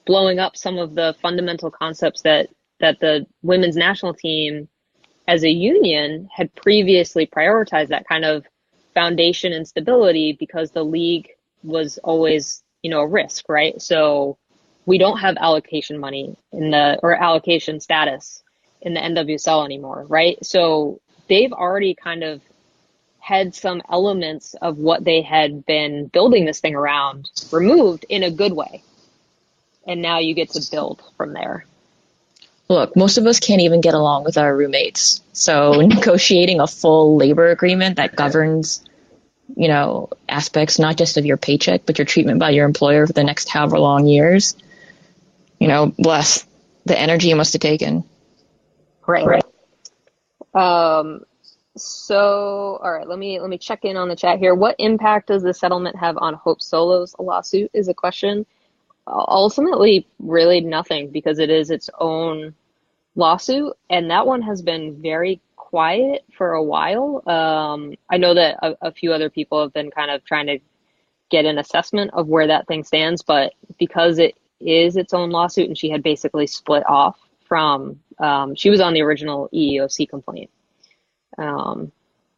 [0.06, 4.68] blowing up some of the fundamental concepts that that the women's national team
[5.28, 8.46] as a union had previously prioritized that kind of
[8.94, 11.30] foundation and stability because the league
[11.64, 13.82] was always, you know, a risk, right?
[13.82, 14.38] So
[14.88, 18.42] we don't have allocation money in the or allocation status
[18.82, 20.44] in the NWSL anymore, right?
[20.44, 22.42] So they've already kind of
[23.20, 28.32] had some elements of what they had been building this thing around removed in a
[28.32, 28.82] good way.
[29.86, 31.66] And now you get to build from there.
[32.70, 35.22] Look, most of us can't even get along with our roommates.
[35.34, 38.86] So negotiating a full labor agreement that governs,
[39.54, 43.14] you know, aspects not just of your paycheck, but your treatment by your employer for
[43.14, 44.56] the next however long years
[45.60, 46.46] you know, bless
[46.86, 48.04] the energy you must have taken.
[49.06, 49.26] Right.
[49.26, 49.44] Right.
[50.54, 51.22] Um,
[51.78, 54.56] so, all right, let me let me check in on the chat here.
[54.56, 57.70] What impact does the settlement have on Hope Solo's lawsuit?
[57.74, 58.46] Is a question.
[59.06, 62.56] Ultimately, really nothing because it is its own
[63.16, 67.22] lawsuit, and that one has been very quiet for a while.
[67.30, 70.60] Um, I know that a, a few other people have been kind of trying to
[71.30, 75.68] get an assessment of where that thing stands, but because it is its own lawsuit,
[75.68, 78.00] and she had basically split off from.
[78.20, 80.50] Um, she was on the original EEOC complaint,
[81.38, 81.92] um,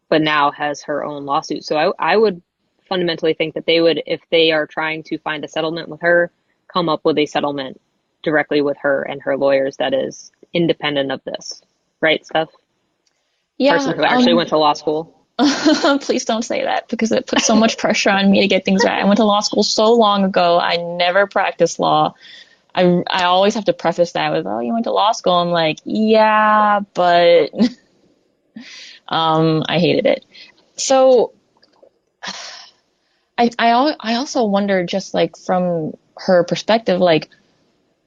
[0.10, 1.64] but now has her own lawsuit.
[1.64, 2.42] So I, I would
[2.90, 6.32] fundamentally think that they would, if they are trying to find a settlement with her,
[6.68, 7.80] come up with a settlement
[8.24, 11.62] directly with her and her lawyers that is independent of this,
[12.02, 12.50] right, Steph?
[13.58, 13.78] Yeah.
[13.78, 15.19] Person who actually um, went to law school.
[16.02, 18.84] Please don't say that because it puts so much pressure on me to get things
[18.84, 19.02] right.
[19.02, 20.60] I went to law school so long ago.
[20.60, 22.16] I never practiced law.
[22.76, 25.34] I, I always have to preface that with, oh, you went to law school.
[25.34, 27.52] I'm like, yeah, but
[29.08, 30.26] um, I hated it.
[30.76, 31.34] So
[33.38, 37.30] I, I, I also wonder just like from her perspective, like,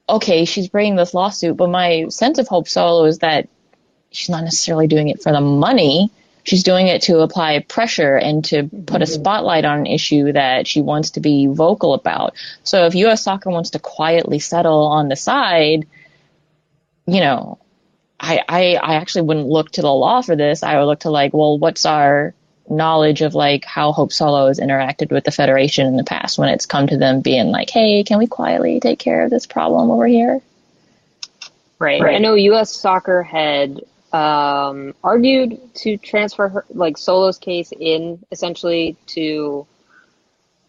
[0.07, 3.49] okay, she's bringing this lawsuit, but my sense of Hope Solo is that
[4.11, 6.11] she's not necessarily doing it for the money.
[6.43, 9.13] She's doing it to apply pressure and to put a mm-hmm.
[9.13, 12.35] spotlight on an issue that she wants to be vocal about.
[12.63, 13.23] So if U.S.
[13.23, 15.87] soccer wants to quietly settle on the side,
[17.05, 17.59] you know,
[18.19, 20.63] I, I, I actually wouldn't look to the law for this.
[20.63, 22.33] I would look to like, well, what's our
[22.69, 26.49] knowledge of like how Hope Solo has interacted with the Federation in the past when
[26.49, 29.91] it's come to them being like, hey, can we quietly take care of this problem
[29.91, 30.41] over here?
[31.79, 32.01] Right.
[32.01, 32.15] right.
[32.15, 32.73] I know U.S.
[32.73, 33.81] Soccer had
[34.13, 39.65] um, argued to transfer her, like Solo's case in essentially to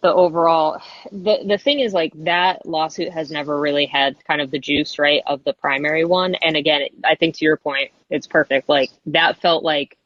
[0.00, 0.80] the overall.
[1.12, 4.98] The the thing is like that lawsuit has never really had kind of the juice
[4.98, 6.34] right of the primary one.
[6.36, 8.68] And again, I think to your point, it's perfect.
[8.68, 9.96] Like that felt like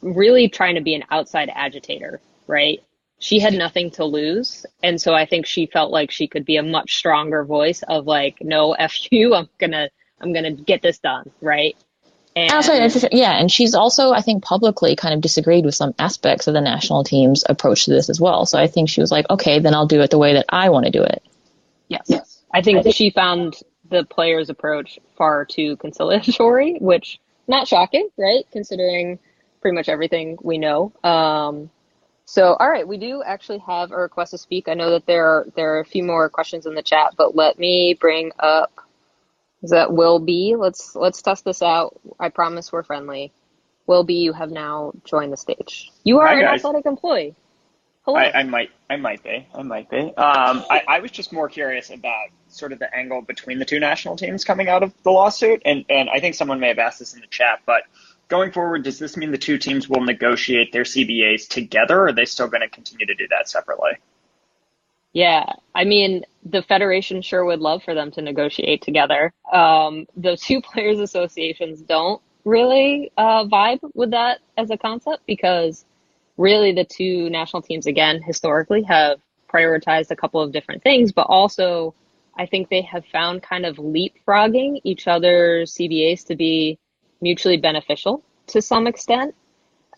[0.00, 2.82] really trying to be an outside agitator, right?
[3.18, 4.64] She had nothing to lose.
[4.82, 8.06] And so I think she felt like she could be a much stronger voice of
[8.06, 9.88] like, no, F you, I'm gonna
[10.20, 11.76] I'm going to get this done, right?
[12.34, 12.52] And
[13.12, 16.60] yeah, and she's also, I think, publicly kind of disagreed with some aspects of the
[16.60, 18.44] national team's approach to this as well.
[18.44, 20.68] So I think she was like, okay, then I'll do it the way that I
[20.68, 21.22] want to do it.
[21.88, 22.02] Yes.
[22.08, 22.42] yes.
[22.52, 23.56] I think, I think she found
[23.88, 28.44] the player's approach far too conciliatory, which not shocking, right?
[28.52, 29.18] Considering
[29.62, 30.92] pretty much everything we know.
[31.02, 31.70] Um,
[32.26, 34.68] so, all right, we do actually have a request to speak.
[34.68, 37.34] I know that there are there are a few more questions in the chat, but
[37.34, 38.85] let me bring up is
[39.70, 40.56] that will be?
[40.56, 41.98] Let's let's test this out.
[42.18, 43.32] I promise we're friendly.
[43.86, 45.92] Will be, you have now joined the stage.
[46.02, 46.60] You are Hi, an guys.
[46.60, 47.36] athletic employee.
[48.04, 48.18] Hello.
[48.18, 49.46] I, I, might I might be.
[49.52, 49.98] I might be.
[49.98, 53.80] Um, I, I was just more curious about sort of the angle between the two
[53.80, 57.00] national teams coming out of the lawsuit, and and I think someone may have asked
[57.00, 57.82] this in the chat, but
[58.28, 62.12] going forward, does this mean the two teams will negotiate their CBAs together, or are
[62.12, 63.92] they still going to continue to do that separately?
[65.16, 69.32] Yeah, I mean, the federation sure would love for them to negotiate together.
[69.50, 75.86] Um, the two players associations don't really uh, vibe with that as a concept because
[76.36, 79.18] really the two national teams again historically have
[79.50, 81.94] prioritized a couple of different things, but also
[82.36, 86.78] I think they have found kind of leapfrogging each other's CBAs to be
[87.22, 89.34] mutually beneficial to some extent.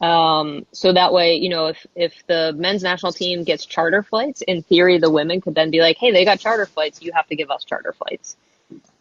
[0.01, 4.43] Um, so that way, you know, if, if the men's national team gets charter flights,
[4.43, 7.03] in theory, the women could then be like, hey, they got charter flights.
[7.03, 8.37] You have to give us charter flights.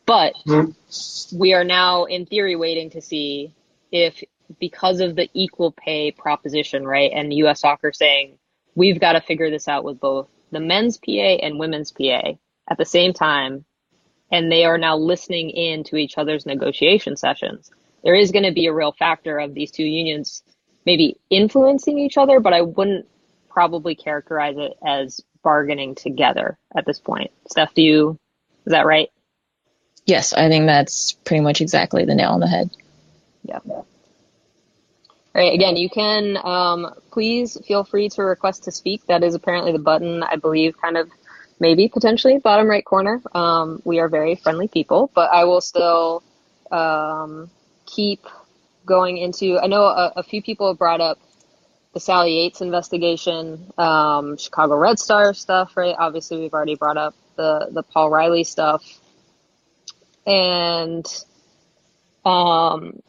[0.06, 1.38] But mm-hmm.
[1.38, 3.54] we are now, in theory, waiting to see
[3.92, 4.24] if,
[4.60, 7.60] because of the equal pay proposition, right, and U.S.
[7.60, 8.38] soccer saying,
[8.74, 12.32] we've got to figure this out with both the men's PA and women's PA
[12.70, 13.66] at the same time,
[14.32, 17.70] and they are now listening in to each other's negotiation sessions.
[18.04, 20.44] There is going to be a real factor of these two unions
[20.88, 23.08] maybe influencing each other, but I wouldn't
[23.50, 27.32] probably characterize it as bargaining together at this point.
[27.52, 28.17] Steph, do you,
[28.65, 29.10] is that right?
[30.06, 32.69] Yes, I think that's pretty much exactly the nail on the head.
[33.43, 33.60] Yeah.
[33.67, 33.86] All
[35.36, 35.54] right.
[35.54, 39.06] Again, you can um, please feel free to request to speak.
[39.08, 41.10] That is apparently the button, I believe, kind of
[41.60, 43.21] maybe potentially bottom right corner.
[43.36, 46.23] Um, we are very friendly people, but I will still
[46.71, 47.50] um,
[47.86, 48.26] keep
[48.88, 51.19] going into, I know a, a few people have brought up
[51.93, 55.95] the Sally Yates investigation, um, Chicago Red Star stuff, right?
[55.97, 58.84] Obviously, we've already brought up the, the Paul Riley stuff.
[60.26, 61.06] And,
[62.26, 63.02] um,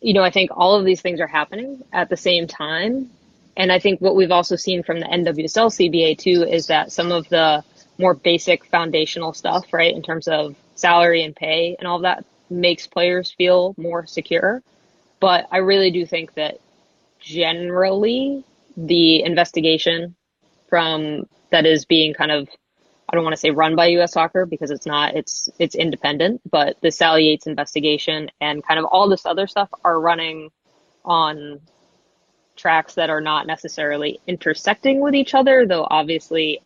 [0.00, 3.10] you know, I think all of these things are happening at the same time.
[3.56, 7.12] And I think what we've also seen from the NWSL CBA too is that some
[7.12, 7.62] of the
[7.98, 12.86] more basic foundational stuff, right, in terms of salary and pay and all that makes
[12.86, 14.62] players feel more secure.
[15.20, 16.58] But I really do think that
[17.20, 18.44] generally
[18.76, 20.14] the investigation
[20.68, 22.48] from that is being kind of
[23.08, 26.40] I don't want to say run by US soccer because it's not it's it's independent,
[26.48, 30.50] but the Sally Yates investigation and kind of all this other stuff are running
[31.04, 31.60] on
[32.56, 36.60] tracks that are not necessarily intersecting with each other, though obviously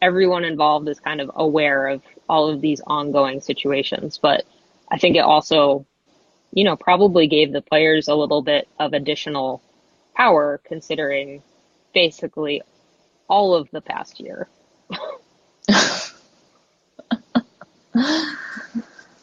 [0.00, 4.18] everyone involved is kind of aware of all of these ongoing situations.
[4.20, 4.44] But
[4.94, 5.86] I think it also,
[6.52, 9.60] you know, probably gave the players a little bit of additional
[10.14, 11.42] power considering
[11.92, 12.62] basically
[13.28, 14.46] all of the past year.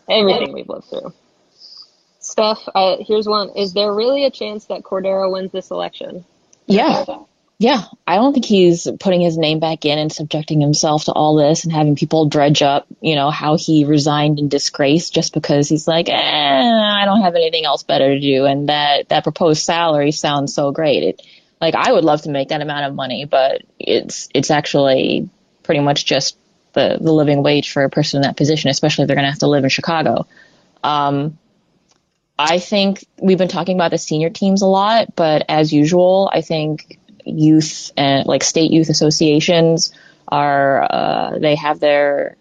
[0.09, 1.13] Everything we've lived through.
[2.19, 3.51] Steph, uh, here's one.
[3.55, 6.26] Is there really a chance that Cordeiro wins this election?
[6.65, 7.05] Yeah.
[7.62, 11.36] Yeah, I don't think he's putting his name back in and subjecting himself to all
[11.36, 15.70] this and having people dredge up, you know, how he resigned in disgrace just because
[15.70, 18.45] he's like, eh, I don't have anything else better to do.
[18.45, 21.03] And that, that proposed salary sounds so great.
[21.03, 21.22] It,
[21.62, 25.30] Like I would love to make that amount of money, but it's it's actually
[25.62, 26.36] pretty much just
[26.74, 29.32] the the living wage for a person in that position, especially if they're going to
[29.32, 30.26] have to live in Chicago.
[30.84, 31.38] Um,
[32.39, 36.41] I think we've been talking about the senior teams a lot, but as usual, I
[36.41, 39.93] think youth and like state youth associations
[40.28, 42.38] are uh, they have their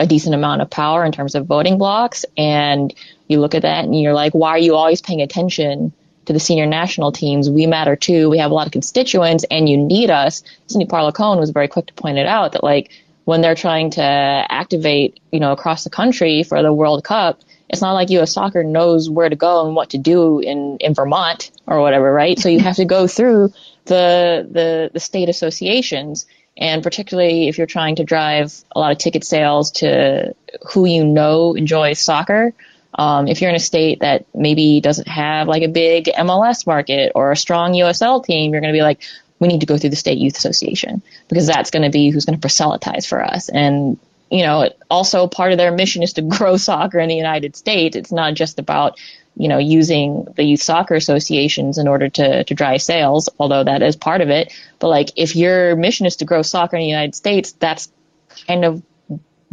[0.00, 2.92] a decent amount of power in terms of voting blocks, and
[3.28, 5.92] you look at that and you're like, why are you always paying attention
[6.24, 7.48] to the senior national teams?
[7.48, 8.28] We matter too.
[8.28, 10.42] We have a lot of constituents, and you need us.
[10.66, 12.90] Cindy Parlow Cone was very quick to point it out that like
[13.24, 17.80] when they're trying to activate, you know, across the country for the World Cup, it's
[17.80, 18.32] not like U.S.
[18.32, 22.38] soccer knows where to go and what to do in, in Vermont or whatever, right?
[22.38, 23.52] So you have to go through
[23.84, 26.26] the, the, the state associations.
[26.56, 30.34] And particularly if you're trying to drive a lot of ticket sales to
[30.72, 32.52] who you know enjoys soccer,
[32.96, 37.12] um, if you're in a state that maybe doesn't have like a big MLS market
[37.14, 39.02] or a strong USL team, you're going to be like,
[39.40, 42.24] we need to go through the state youth association because that's going to be who's
[42.24, 43.48] going to proselytize for us.
[43.48, 43.98] And
[44.30, 47.96] you know, also part of their mission is to grow soccer in the United States.
[47.96, 48.98] It's not just about,
[49.36, 53.82] you know, using the youth soccer associations in order to, to drive sales, although that
[53.82, 54.52] is part of it.
[54.78, 57.90] But like, if your mission is to grow soccer in the United States, that's
[58.46, 58.82] kind of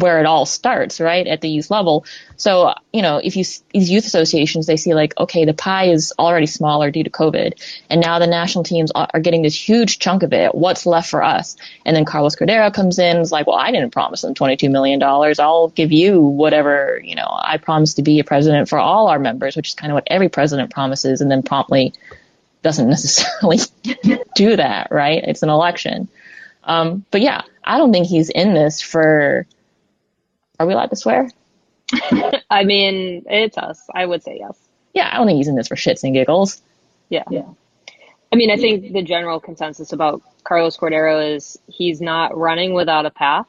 [0.02, 1.26] where it all starts, right?
[1.28, 2.06] At the youth level.
[2.36, 3.44] So, you know, if you,
[3.74, 7.54] these youth associations, they see like, okay, the pie is already smaller due to COVID.
[7.90, 10.56] And now the national teams are getting this huge chunk of it.
[10.56, 11.56] What's left for us?
[11.86, 15.02] And then Carlos Cordeiro comes in is like, well, I didn't promise them $22 million.
[15.04, 19.20] I'll give you whatever, you know, I promised to be a president for all our
[19.20, 21.94] members, which is kind of what every president promises and then promptly
[22.62, 23.60] doesn't necessarily
[24.36, 25.24] do that, right?
[25.24, 26.10] It's an election.
[26.64, 29.48] Um, but yeah, I don't think he's in this for,
[30.62, 31.30] are we allowed to swear?
[32.50, 33.82] I mean, it's us.
[33.94, 34.58] I would say yes.
[34.94, 36.62] Yeah, I don't think he's in this for shits and giggles.
[37.10, 37.24] Yeah.
[37.30, 37.48] Yeah.
[38.32, 43.06] I mean, I think the general consensus about Carlos Cordeiro is he's not running without
[43.06, 43.48] a path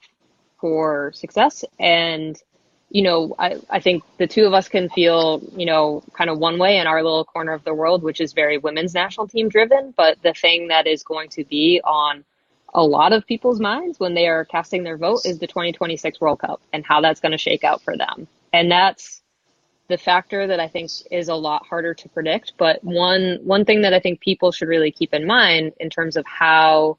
[0.61, 1.65] for success.
[1.79, 2.41] And,
[2.91, 6.39] you know, I, I think the two of us can feel, you know, kind of
[6.39, 9.49] one way in our little corner of the world, which is very women's national team
[9.49, 9.95] driven.
[9.97, 12.25] But the thing that is going to be on
[12.75, 16.39] a lot of people's minds when they are casting their vote is the 2026 World
[16.39, 18.27] Cup and how that's going to shake out for them.
[18.53, 19.23] And that's
[19.89, 22.55] the factor that I think is a lot harder to predict.
[22.57, 26.17] But one one thing that I think people should really keep in mind in terms
[26.17, 26.99] of how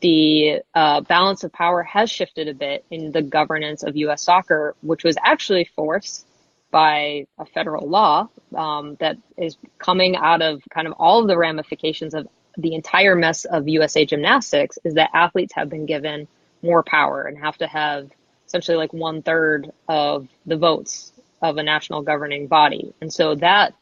[0.00, 4.22] the uh, balance of power has shifted a bit in the governance of U.S.
[4.22, 6.26] soccer, which was actually forced
[6.72, 11.38] by a federal law um, that is coming out of kind of all of the
[11.38, 12.26] ramifications of
[12.56, 16.28] the entire mess of USA Gymnastics is that athletes have been given
[16.62, 18.10] more power and have to have
[18.46, 22.94] essentially like one third of the votes of a national governing body.
[23.00, 23.74] And so that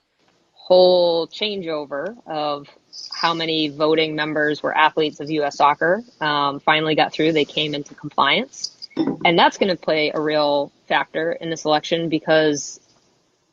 [0.53, 2.69] whole changeover of
[3.13, 5.57] how many voting members were athletes of U.S.
[5.57, 7.33] soccer um, finally got through.
[7.33, 8.71] They came into compliance.
[8.97, 12.81] And that's going to play a real factor in this election because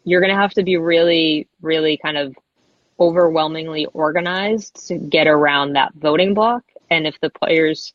[0.03, 2.36] you're going to have to be really, really kind of
[3.02, 6.64] overwhelmingly organized to get around that voting block.
[6.91, 7.93] And if the players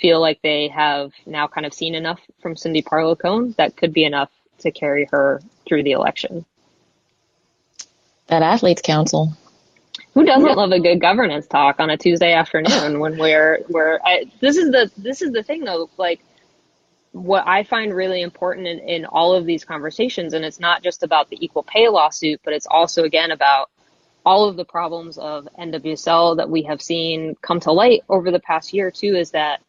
[0.00, 3.92] feel like they have now kind of seen enough from Cindy Parlow Cone, that could
[3.92, 6.44] be enough to carry her through the election.
[8.26, 9.32] That athletes council.
[10.14, 14.30] Who doesn't love a good governance talk on a Tuesday afternoon when we're we're I,
[14.40, 16.20] this is the this is the thing though like
[17.12, 21.02] what I find really important in, in all of these conversations and it's not just
[21.02, 23.70] about the equal pay lawsuit but it's also again about
[24.24, 28.40] all of the problems of NWSL that we have seen come to light over the
[28.40, 29.60] past year too is that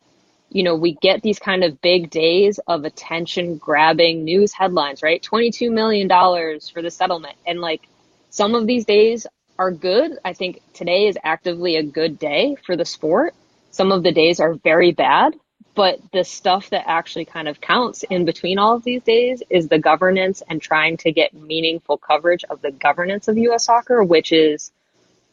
[0.49, 5.21] you know we get these kind of big days of attention grabbing news headlines right?
[5.21, 7.35] 22 million dollars for the settlement.
[7.45, 7.81] And like
[8.29, 9.27] some of these days
[9.59, 10.13] are good.
[10.25, 13.33] I think today is actively a good day for the sport.
[13.71, 15.33] Some of the days are very bad
[15.75, 19.67] but the stuff that actually kind of counts in between all of these days is
[19.67, 24.31] the governance and trying to get meaningful coverage of the governance of US soccer, which
[24.31, 24.71] is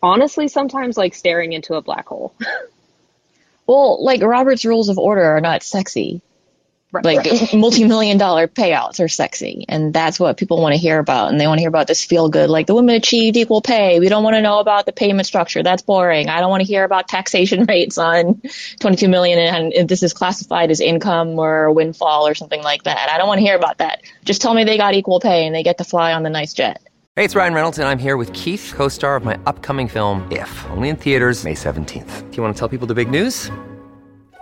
[0.02, 2.34] honestly sometimes like staring into a black hole.
[3.66, 6.22] well, like Robert's rules of order are not sexy.
[6.92, 7.54] Right, like right.
[7.54, 11.46] multi-million dollar payouts are sexy and that's what people want to hear about and they
[11.46, 14.00] want to hear about this feel good like the women achieved equal pay.
[14.00, 15.62] We don't want to know about the payment structure.
[15.62, 16.28] That's boring.
[16.28, 18.42] I don't want to hear about taxation rates on
[18.80, 23.08] 22 million and if this is classified as income or windfall or something like that.
[23.10, 24.02] I don't want to hear about that.
[24.24, 26.54] Just tell me they got equal pay and they get to fly on the nice
[26.54, 26.82] jet.
[27.16, 30.64] Hey it's ryan reynolds and i'm here with keith co-star of my upcoming film if
[30.70, 33.50] only in theaters may 17th do you want to tell people the big news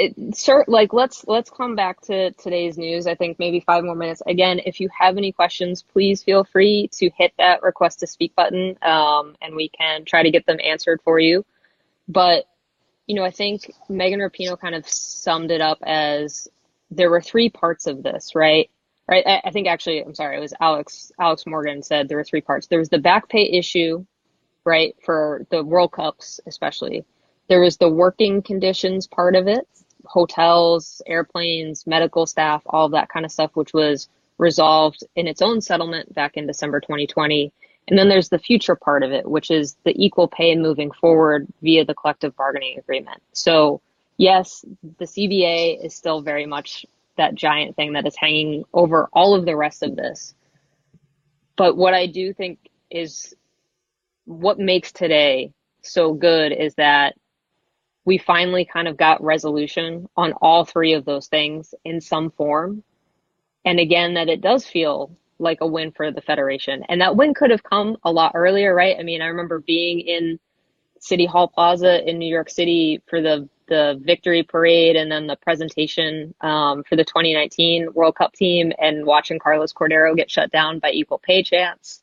[0.00, 3.06] it, sir, like let's let's come back to today's news.
[3.06, 4.22] I think maybe five more minutes.
[4.26, 8.34] Again, if you have any questions, please feel free to hit that request to speak
[8.34, 11.44] button, um, and we can try to get them answered for you.
[12.08, 12.46] But
[13.06, 16.48] you know, I think Megan Rapinoe kind of summed it up as
[16.90, 18.70] there were three parts of this, right?
[19.08, 19.26] Right.
[19.26, 22.40] I, I think actually, I'm sorry, it was Alex Alex Morgan said there were three
[22.40, 22.68] parts.
[22.68, 24.06] There was the back pay issue,
[24.64, 27.04] right, for the World Cups especially.
[27.48, 29.66] There was the working conditions part of it,
[30.04, 35.42] hotels, airplanes, medical staff, all of that kind of stuff, which was resolved in its
[35.42, 37.52] own settlement back in December 2020.
[37.88, 41.46] And then there's the future part of it, which is the equal pay moving forward
[41.62, 43.22] via the collective bargaining agreement.
[43.32, 43.80] So
[44.16, 44.64] yes,
[44.98, 46.86] the CBA is still very much
[47.16, 50.34] that giant thing that is hanging over all of the rest of this.
[51.56, 52.58] But what I do think
[52.90, 53.34] is
[54.24, 57.14] what makes today so good is that
[58.04, 62.82] we finally kind of got resolution on all three of those things in some form.
[63.64, 66.84] And again, that it does feel like a win for the Federation.
[66.88, 68.96] And that win could have come a lot earlier, right?
[68.98, 70.38] I mean, I remember being in
[70.98, 75.36] City Hall Plaza in New York City for the the victory parade and then the
[75.36, 80.80] presentation um, for the 2019 World Cup team and watching Carlos Cordeiro get shut down
[80.80, 82.02] by equal pay chance.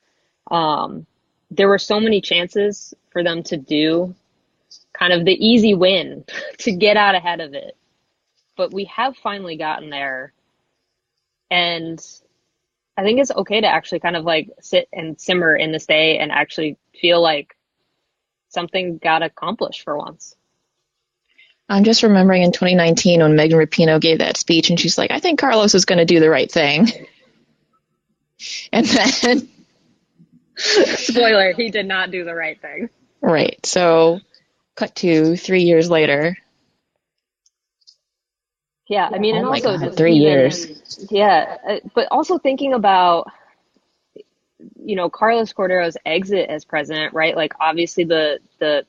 [0.49, 1.05] Um,
[1.51, 4.15] there were so many chances for them to do
[4.97, 6.25] kind of the easy win
[6.59, 7.75] to get out ahead of it.
[8.55, 10.33] But we have finally gotten there.
[11.51, 12.03] And
[12.97, 16.17] I think it's okay to actually kind of like sit and simmer in this day
[16.17, 17.55] and actually feel like
[18.49, 20.35] something got accomplished for once.
[21.69, 25.19] I'm just remembering in 2019 when Megan Rapinoe gave that speech and she's like, I
[25.19, 26.87] think Carlos is going to do the right thing.
[28.71, 29.49] And then.
[30.57, 32.89] Spoiler, he did not do the right thing.
[33.19, 33.63] Right.
[33.65, 34.21] So
[34.77, 36.37] cut to three years later.
[38.87, 41.07] Yeah, I mean, oh and also God, three even, years.
[41.11, 43.29] Yeah, uh, but also thinking about,
[44.15, 47.35] you know, Carlos Cordeiro's exit as president, right?
[47.35, 48.85] Like, obviously, the the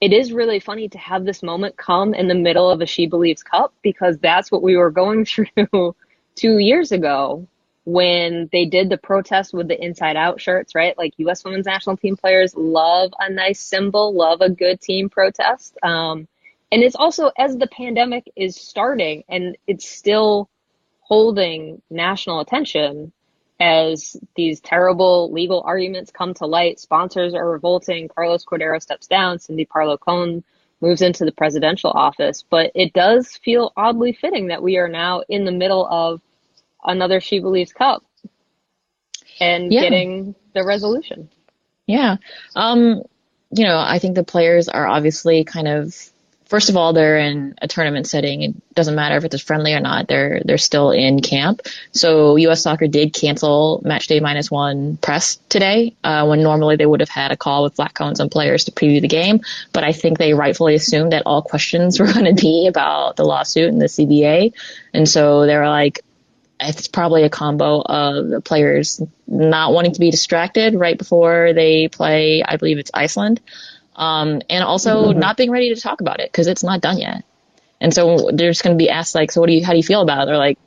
[0.00, 3.44] it is really funny to have this moment come in the middle of a SheBelieves
[3.44, 5.94] Cup because that's what we were going through
[6.34, 7.46] two years ago
[7.88, 10.96] when they did the protest with the inside out shirts, right?
[10.98, 15.74] Like US women's national team players love a nice symbol, love a good team protest.
[15.82, 16.28] Um,
[16.70, 20.50] and it's also as the pandemic is starting and it's still
[21.00, 23.10] holding national attention
[23.58, 29.38] as these terrible legal arguments come to light, sponsors are revolting, Carlos Cordeiro steps down,
[29.38, 30.44] Cindy Parlow Cone
[30.82, 32.44] moves into the presidential office.
[32.50, 36.20] But it does feel oddly fitting that we are now in the middle of
[36.84, 38.04] another SheBelieves Cup
[39.40, 39.82] and yeah.
[39.82, 41.28] getting the resolution.
[41.86, 42.16] Yeah.
[42.54, 43.02] Um,
[43.50, 45.94] you know, I think the players are obviously kind of
[46.48, 48.42] first of all, they're in a tournament setting.
[48.42, 50.08] It doesn't matter if it's friendly or not.
[50.08, 51.62] They're they're still in camp.
[51.92, 52.62] So U.S.
[52.62, 57.08] Soccer did cancel match day minus one press today, uh, when normally they would have
[57.08, 59.40] had a call with Black Cones and players to preview the game.
[59.72, 63.24] But I think they rightfully assumed that all questions were going to be about the
[63.24, 64.54] lawsuit and the CBA,
[64.92, 66.00] and so they were like,
[66.60, 71.88] it's probably a combo of the players not wanting to be distracted right before they
[71.88, 73.40] play, I believe it's Iceland,
[73.94, 75.18] um, and also mm-hmm.
[75.18, 77.24] not being ready to talk about it because it's not done yet.
[77.80, 79.76] And so they're just going to be asked like, so what do you, how do
[79.76, 80.26] you feel about it?
[80.26, 80.58] They're like,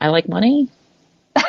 [0.00, 0.68] I like money.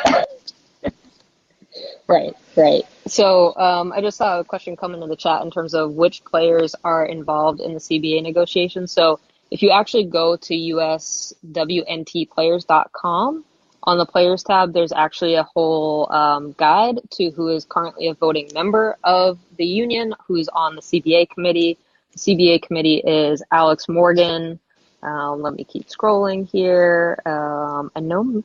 [2.08, 2.82] right, right.
[3.06, 6.24] So um, I just saw a question come into the chat in terms of which
[6.24, 8.90] players are involved in the CBA negotiations.
[8.90, 13.44] So if you actually go to uswntplayers.com,
[13.84, 18.14] on the players tab, there's actually a whole um, guide to who is currently a
[18.14, 21.78] voting member of the union, who's on the CBA committee.
[22.12, 24.58] The CBA committee is Alex Morgan.
[25.02, 27.20] Um, let me keep scrolling here.
[27.26, 28.44] Um, I know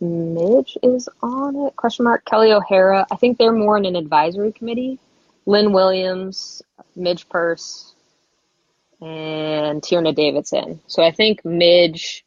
[0.00, 1.76] Midge is on it.
[1.76, 2.24] Question mark.
[2.24, 3.06] Kelly O'Hara.
[3.10, 4.98] I think they're more in an advisory committee.
[5.46, 6.62] Lynn Williams,
[6.96, 7.94] Midge Purce,
[9.00, 10.80] and Tierna Davidson.
[10.86, 12.24] So I think Midge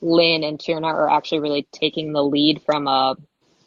[0.00, 3.16] Lynn and Tierna are actually really taking the lead from a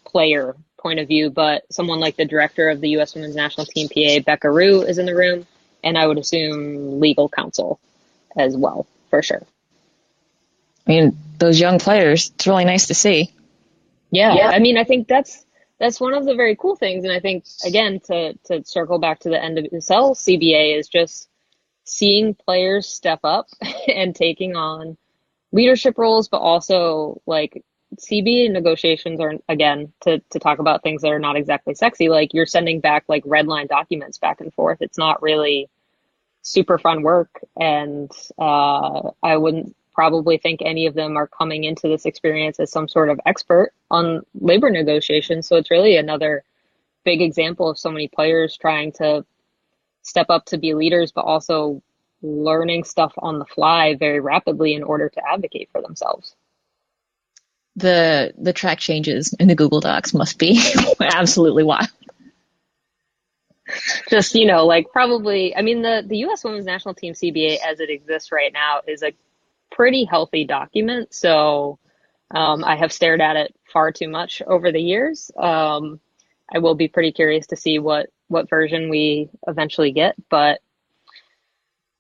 [0.06, 3.16] player point of view, but someone like the director of the U.S.
[3.16, 5.48] Women's National Team PA, Becca Roux, is in the room,
[5.84, 7.80] and I would assume legal counsel
[8.36, 9.42] as well, for sure.
[10.86, 13.34] I mean, those young players, it's really nice to see.
[14.12, 14.50] Yeah, yeah.
[14.50, 15.46] I mean, I think that's
[15.80, 19.22] that's one of the very cool things, and I think again to to circle back
[19.22, 21.30] to the end of NWSL CBA is just
[21.86, 23.48] seeing players step up
[23.88, 24.98] and taking on
[25.54, 27.64] leadership roles, but also like
[27.96, 32.10] CB negotiations are again to to talk about things that are not exactly sexy.
[32.10, 34.80] Like you're sending back like red line documents back and forth.
[34.82, 35.70] It's not really
[36.42, 41.88] super fun work, and uh, I wouldn't probably think any of them are coming into
[41.88, 45.48] this experience as some sort of expert on labor negotiations.
[45.48, 46.44] So it's really another
[47.04, 49.24] big example of so many players trying to
[50.02, 51.82] step up to be leaders, but also
[52.24, 56.36] learning stuff on the fly very rapidly in order to advocate for themselves.
[57.76, 60.62] The the track changes in the Google Docs must be
[61.02, 61.90] absolutely wild.
[64.10, 66.44] Just you know, like probably, I mean, the the U.S.
[66.44, 69.14] Women's National Team CBA as it exists right now is a
[69.72, 71.14] pretty healthy document.
[71.14, 71.80] So
[72.34, 75.32] um, I have stared at it far too much over the years.
[75.36, 76.00] Um,
[76.54, 80.16] I will be pretty curious to see what what version we eventually get.
[80.30, 80.62] But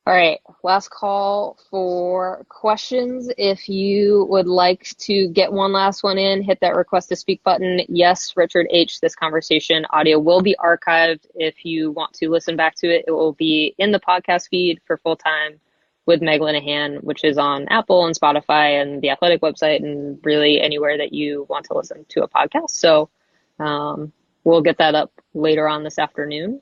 [0.05, 3.29] all right, last call for questions.
[3.37, 7.41] If you would like to get one last one in, hit that request to speak
[7.43, 7.79] button.
[7.87, 8.99] Yes, Richard H.
[8.99, 11.25] This conversation audio will be archived.
[11.35, 14.81] If you want to listen back to it, it will be in the podcast feed
[14.85, 15.61] for full time
[16.05, 20.59] with Meg Linehan, which is on Apple and Spotify and the Athletic website and really
[20.59, 22.71] anywhere that you want to listen to a podcast.
[22.71, 23.09] So
[23.57, 24.11] um,
[24.43, 26.61] we'll get that up later on this afternoon.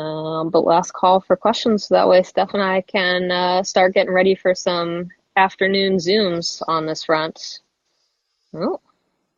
[0.00, 1.84] Um, but last call for questions.
[1.84, 6.62] So that way Steph and I can uh, start getting ready for some afternoon Zooms
[6.66, 7.60] on this front.
[8.54, 8.80] Oh,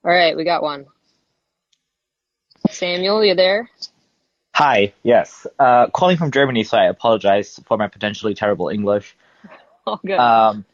[0.05, 0.87] all right, we got one.
[2.71, 3.69] Samuel, you there?
[4.55, 5.47] Hi, yes.
[5.59, 9.17] Uh, calling from Germany, so I apologize for my potentially terrible English.
[9.85, 10.17] Oh, good.
[10.17, 10.65] Um,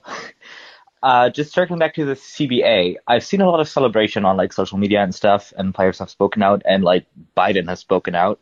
[1.03, 4.53] uh, just circling back to the CBA, I've seen a lot of celebration on like
[4.53, 8.39] social media and stuff, and players have spoken out, and like Biden has spoken out.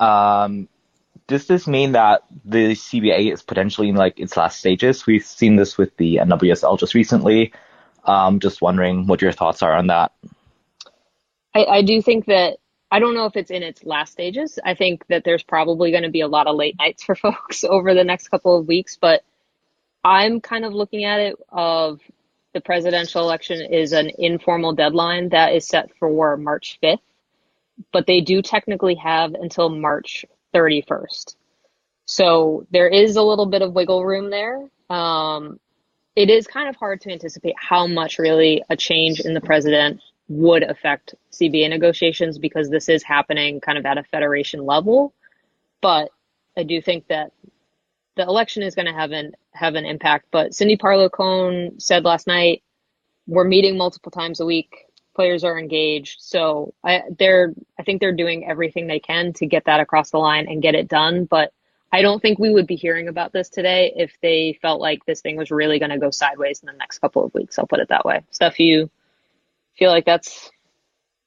[0.00, 0.68] Um,
[1.26, 5.06] does this mean that the CBA is potentially in like its last stages?
[5.06, 7.52] We've seen this with the NWSL just recently.
[8.04, 10.12] Um, just wondering what your thoughts are on that.
[11.54, 12.58] I, I do think that
[12.90, 14.58] I don't know if it's in its last stages.
[14.64, 17.64] I think that there's probably going to be a lot of late nights for folks
[17.64, 19.24] over the next couple of weeks, but
[20.04, 22.00] I'm kind of looking at it of
[22.52, 27.00] the presidential election is an informal deadline that is set for March 5th,
[27.92, 31.36] but they do technically have until March 31st.
[32.06, 34.68] So there is a little bit of wiggle room there.
[34.90, 35.58] Um,
[36.16, 40.00] it is kind of hard to anticipate how much really a change in the president
[40.28, 45.12] would affect CBA negotiations because this is happening kind of at a federation level.
[45.80, 46.10] But
[46.56, 47.32] I do think that
[48.16, 50.26] the election is going to have an have an impact.
[50.30, 52.62] But Cindy Parlow Cone said last night,
[53.26, 54.86] we're meeting multiple times a week.
[55.14, 59.66] Players are engaged, so I, they're I think they're doing everything they can to get
[59.66, 61.24] that across the line and get it done.
[61.24, 61.52] But
[61.92, 65.20] I don't think we would be hearing about this today if they felt like this
[65.20, 67.58] thing was really going to go sideways in the next couple of weeks.
[67.58, 68.24] I'll put it that way.
[68.30, 68.90] Stuff you
[69.78, 70.50] feel like that's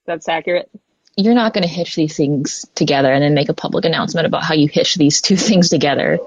[0.05, 0.69] that's accurate?
[1.15, 4.43] You're not going to hitch these things together and then make a public announcement about
[4.43, 6.19] how you hitch these two things together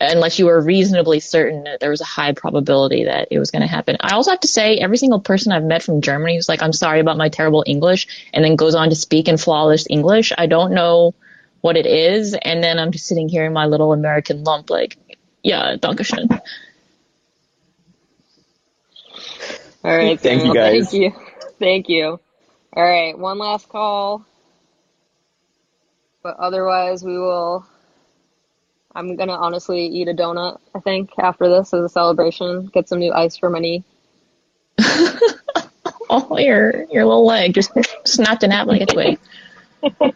[0.00, 3.62] unless you were reasonably certain that there was a high probability that it was going
[3.62, 3.96] to happen.
[4.00, 6.72] I also have to say, every single person I've met from Germany who's like, I'm
[6.72, 10.32] sorry about my terrible English, and then goes on to speak in flawless English.
[10.36, 11.14] I don't know
[11.60, 12.34] what it is.
[12.34, 14.96] And then I'm just sitting here in my little American lump, like,
[15.42, 16.28] yeah, Dankeschön.
[19.84, 20.20] All right.
[20.20, 20.90] Thank you guys.
[20.90, 21.12] Thank you.
[21.58, 22.20] Thank you.
[22.74, 23.18] All right.
[23.18, 24.24] One last call.
[26.22, 27.66] But otherwise, we will.
[28.94, 32.66] I'm going to honestly eat a donut, I think, after this as a celebration.
[32.66, 33.84] Get some new ice for my knee.
[36.10, 37.70] oh, your, your little leg just
[38.04, 39.18] snapped in half like a twig.
[39.82, 40.12] All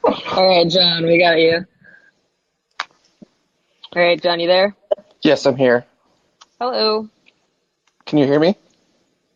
[0.48, 1.64] right, John, we got you.
[3.94, 4.76] All right, John, you there?
[5.22, 5.86] Yes, I'm here.
[6.60, 7.08] Hello.
[8.04, 8.56] Can you hear me?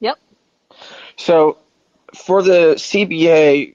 [0.00, 0.18] Yep.
[1.16, 1.58] So,
[2.14, 3.74] for the CBA,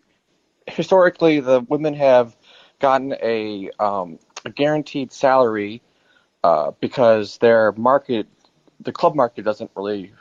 [0.68, 2.36] historically, the women have
[2.80, 5.82] gotten a, um, a guaranteed salary
[6.44, 8.28] uh, because their market,
[8.80, 10.14] the club market, doesn't really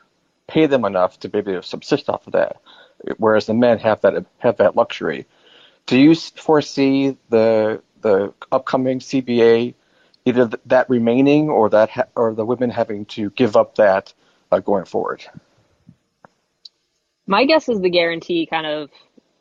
[0.48, 2.56] pay them enough to be able to subsist off of that,
[3.18, 5.26] whereas the men have that have that luxury.
[5.86, 9.74] Do you foresee the the upcoming CBA
[10.24, 14.12] either th- that remaining or that ha- or the women having to give up that
[14.50, 15.24] uh, going forward?
[17.26, 18.90] My guess is the guarantee kind of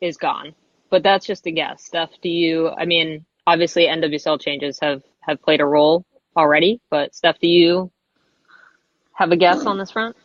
[0.00, 0.54] is gone,
[0.90, 1.84] but that's just a guess.
[1.84, 2.68] Steph, do you?
[2.70, 6.04] I mean, obviously NWSL changes have have played a role
[6.36, 7.90] already, but Steph, do you
[9.12, 10.16] have a guess on this front?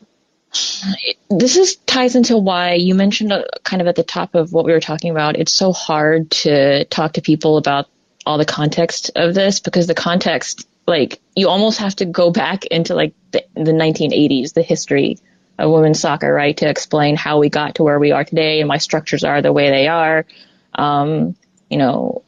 [1.29, 4.65] this is ties into why you mentioned uh, kind of at the top of what
[4.65, 5.35] we were talking about.
[5.35, 7.87] It's so hard to talk to people about
[8.25, 12.65] all the context of this because the context, like, you almost have to go back
[12.65, 15.19] into like the, the 1980s, the history
[15.59, 18.69] of women's soccer, right, to explain how we got to where we are today and
[18.69, 20.25] why structures are the way they are.
[20.73, 21.35] Um,
[21.69, 22.23] you know,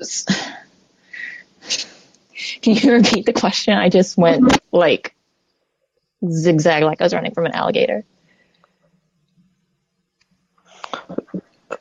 [2.62, 3.74] can you repeat the question?
[3.74, 5.14] I just went like
[6.28, 8.04] zigzag like I was running from an alligator.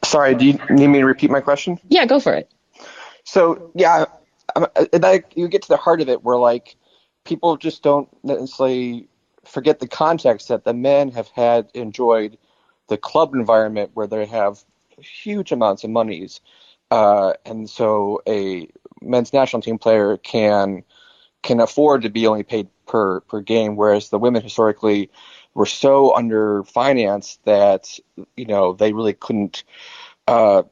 [0.03, 1.79] Sorry, do you need me to repeat my question?
[1.87, 2.51] Yeah, go for it.
[3.23, 4.05] So yeah,
[4.55, 6.75] I'm, like you get to the heart of it, where like
[7.25, 9.07] people just don't necessarily
[9.45, 12.37] forget the context that the men have had enjoyed
[12.87, 14.63] the club environment where they have
[14.99, 16.41] huge amounts of monies,
[16.91, 18.69] uh, and so a
[19.01, 20.83] men's national team player can
[21.41, 25.09] can afford to be only paid per per game, whereas the women historically
[25.53, 27.99] were so under financed that
[28.35, 29.63] you know they really couldn't
[30.27, 30.63] uh,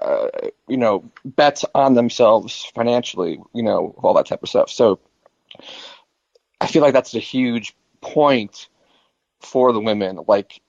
[0.00, 0.28] uh,
[0.68, 4.70] you know bet on themselves financially, you know all that type of stuff.
[4.70, 5.00] So
[6.60, 8.68] I feel like that's a huge point
[9.40, 10.60] for the women, like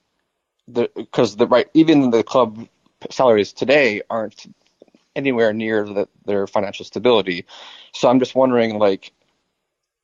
[0.68, 2.68] the because the right even the club
[3.10, 4.46] salaries today aren't
[5.16, 7.46] anywhere near the, their financial stability.
[7.94, 9.12] So I'm just wondering, like,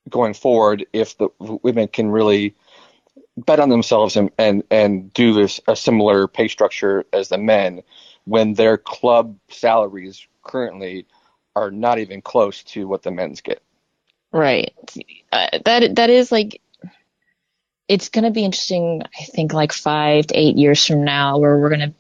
[0.10, 2.56] going forward, if the women can really
[3.38, 7.82] bet on themselves and, and, and do this a similar pay structure as the men
[8.26, 11.06] when their club salaries currently
[11.56, 13.62] are not even close to what the men's get.
[14.32, 14.74] Right.
[15.32, 16.62] Uh, that that is like
[17.90, 21.58] it's going to be interesting I think like 5 to 8 years from now where
[21.58, 21.94] we're going to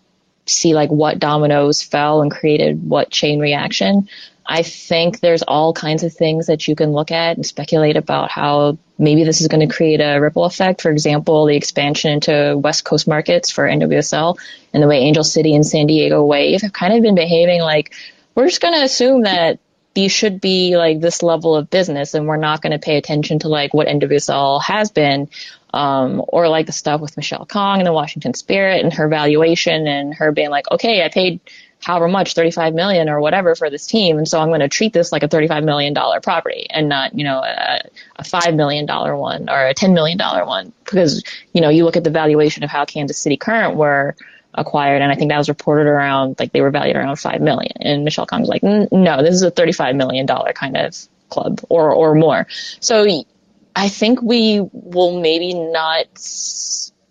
[0.45, 4.09] see like what dominoes fell and created what chain reaction.
[4.45, 8.31] I think there's all kinds of things that you can look at and speculate about
[8.31, 10.81] how maybe this is going to create a ripple effect.
[10.81, 14.37] For example, the expansion into West Coast markets for NWSL
[14.73, 17.93] and the way Angel City and San Diego Wave have kind of been behaving like
[18.35, 19.59] we're just going to assume that
[19.93, 23.39] these should be like this level of business and we're not going to pay attention
[23.39, 25.29] to like what NWSL has been
[25.73, 29.87] um, or like the stuff with Michele Kang and the Washington Spirit and her valuation
[29.87, 31.39] and her being like, okay, I paid
[31.83, 34.17] however much, 35 million or whatever for this team.
[34.17, 37.23] And so I'm going to treat this like a $35 million property and not, you
[37.23, 37.81] know, a,
[38.17, 40.73] a $5 million one one or a 10 million dollar one.
[40.85, 41.23] because,
[41.53, 44.15] you know, you look at the valuation of how Kansas City Current were
[44.53, 45.01] acquired.
[45.01, 47.73] And I think that was reported around, like they were valued around 5 million.
[47.79, 50.97] And Michele Kang was like, no, this is a $35 million kind of
[51.29, 52.47] club or, or more.
[52.79, 53.05] So
[53.75, 56.05] I think we will maybe not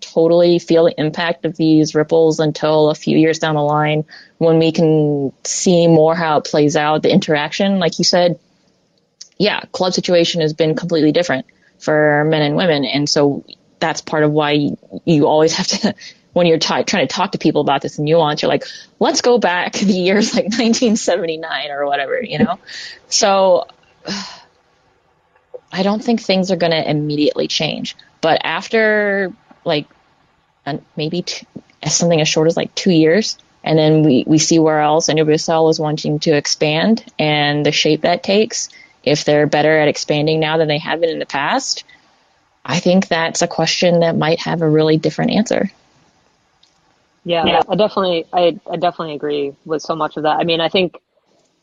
[0.01, 4.05] totally feel the impact of these ripples until a few years down the line
[4.39, 7.79] when we can see more how it plays out, the interaction.
[7.79, 8.39] Like you said,
[9.39, 11.47] yeah, club situation has been completely different
[11.79, 12.85] for men and women.
[12.85, 13.45] And so
[13.79, 14.71] that's part of why
[15.05, 15.95] you, always have to,
[16.33, 18.65] when you're t- trying to talk to people about this nuance, you're like,
[18.99, 22.59] let's go back the years like 1979 or whatever, you know?
[23.09, 23.67] so,
[25.73, 27.97] I don't think things are going to immediately change.
[28.21, 29.33] But after
[29.65, 29.87] like
[30.97, 31.47] maybe two,
[31.87, 35.71] something as short as like two years, and then we, we see where else NWSL
[35.71, 38.69] is wanting to expand and the shape that takes,
[39.05, 41.85] if they're better at expanding now than they have been in the past,
[42.65, 45.71] I think that's a question that might have a really different answer.
[47.25, 47.63] Yeah, yeah.
[47.69, 50.39] I definitely, I, I definitely agree with so much of that.
[50.39, 50.97] I mean, I think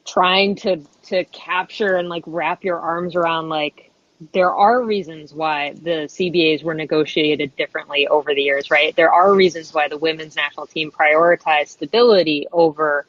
[0.06, 3.92] trying to to capture and like wrap your arms around like
[4.34, 8.96] there are reasons why the CBAs were negotiated differently over the years, right?
[8.96, 13.06] There are reasons why the women's national team prioritized stability over,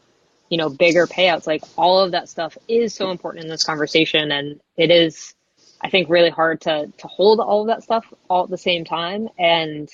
[0.50, 1.46] you know, bigger payouts.
[1.46, 4.30] Like all of that stuff is so important in this conversation.
[4.32, 5.34] And it is,
[5.80, 8.84] I think, really hard to, to hold all of that stuff all at the same
[8.84, 9.28] time.
[9.38, 9.88] And,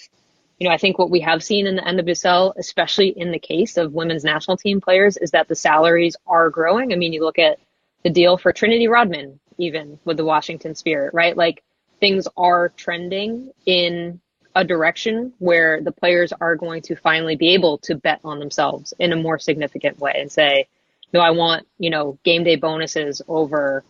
[0.64, 3.76] you know, I think what we have seen in the NWSL, especially in the case
[3.76, 6.90] of women's national team players, is that the salaries are growing.
[6.90, 7.58] I mean, you look at
[8.02, 11.36] the deal for Trinity Rodman even with the Washington Spirit, right?
[11.36, 11.62] Like
[12.00, 14.22] things are trending in
[14.54, 18.94] a direction where the players are going to finally be able to bet on themselves
[18.98, 20.66] in a more significant way and say,
[21.12, 23.84] no, I want, you know, game day bonuses over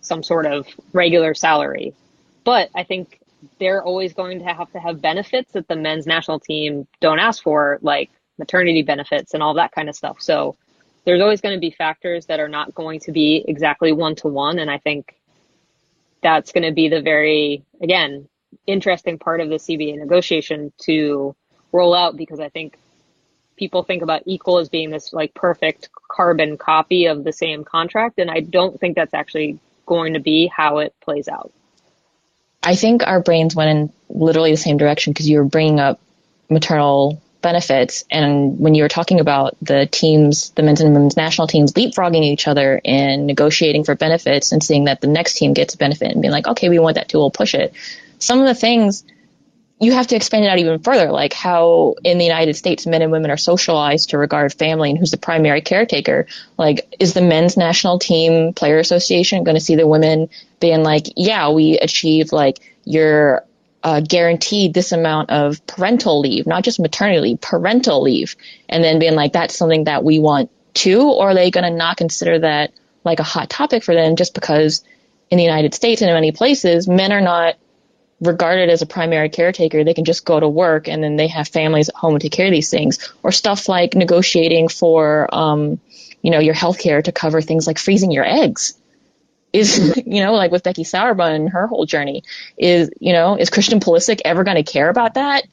[0.00, 1.94] some sort of regular salary.
[2.42, 3.20] But I think
[3.58, 7.42] they're always going to have to have benefits that the men's national team don't ask
[7.42, 10.20] for, like maternity benefits and all that kind of stuff.
[10.20, 10.56] So
[11.04, 14.28] there's always going to be factors that are not going to be exactly one to
[14.28, 14.58] one.
[14.58, 15.14] And I think
[16.22, 18.28] that's going to be the very, again,
[18.66, 21.34] interesting part of the CBA negotiation to
[21.72, 22.76] roll out because I think
[23.56, 28.18] people think about equal as being this like perfect carbon copy of the same contract.
[28.18, 31.52] And I don't think that's actually going to be how it plays out.
[32.66, 36.00] I think our brains went in literally the same direction because you were bringing up
[36.50, 38.04] maternal benefits.
[38.10, 42.24] And when you were talking about the teams, the men's and women's national teams leapfrogging
[42.24, 46.10] each other and negotiating for benefits and seeing that the next team gets a benefit
[46.10, 47.72] and being like, okay, we want that too, we'll push it.
[48.18, 49.04] Some of the things
[49.78, 53.02] you have to expand it out even further, like how in the United States men
[53.02, 56.26] and women are socialized to regard family and who's the primary caretaker.
[56.56, 61.06] Like, is the men's national team player association going to see the women being like,
[61.16, 63.44] yeah, we achieve like your
[63.82, 68.34] uh, guaranteed this amount of parental leave, not just maternity leave, parental leave,
[68.70, 71.02] and then being like, that's something that we want too?
[71.02, 72.72] Or are they going to not consider that
[73.04, 74.82] like a hot topic for them just because
[75.30, 77.56] in the United States and in many places, men are not
[78.20, 81.48] regarded as a primary caretaker, they can just go to work and then they have
[81.48, 83.12] families at home to take care of these things.
[83.22, 85.80] Or stuff like negotiating for, um,
[86.22, 88.74] you know, your health care to cover things like freezing your eggs.
[89.52, 92.24] Is, you know, like with Becky Sauerbrunn and her whole journey,
[92.56, 95.44] is, you know, is Christian Pulisic ever going to care about that?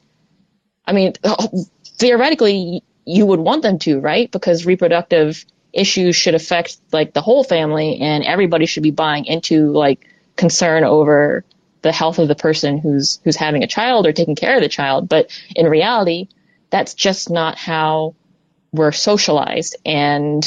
[0.86, 1.14] I mean,
[1.98, 4.30] theoretically, you would want them to, right?
[4.30, 9.72] Because reproductive issues should affect like the whole family and everybody should be buying into
[9.72, 11.44] like concern over
[11.84, 14.68] the health of the person who's who's having a child or taking care of the
[14.68, 15.08] child.
[15.08, 16.28] But in reality,
[16.70, 18.16] that's just not how
[18.72, 19.76] we're socialized.
[19.84, 20.42] And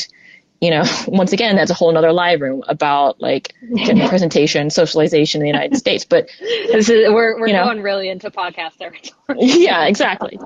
[0.59, 5.41] you know, once again, that's a whole other live room about like gender presentation, socialization
[5.41, 6.05] in the United States.
[6.05, 9.13] But this is, we're we're you know, going really into podcast territory.
[9.37, 10.39] yeah, exactly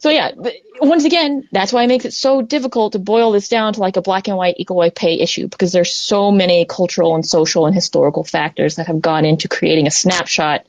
[0.00, 0.32] so yeah,
[0.80, 3.96] once again, that's why it makes it so difficult to boil this down to like
[3.96, 7.74] a black and white equal pay issue because there's so many cultural and social and
[7.74, 10.66] historical factors that have gone into creating a snapshot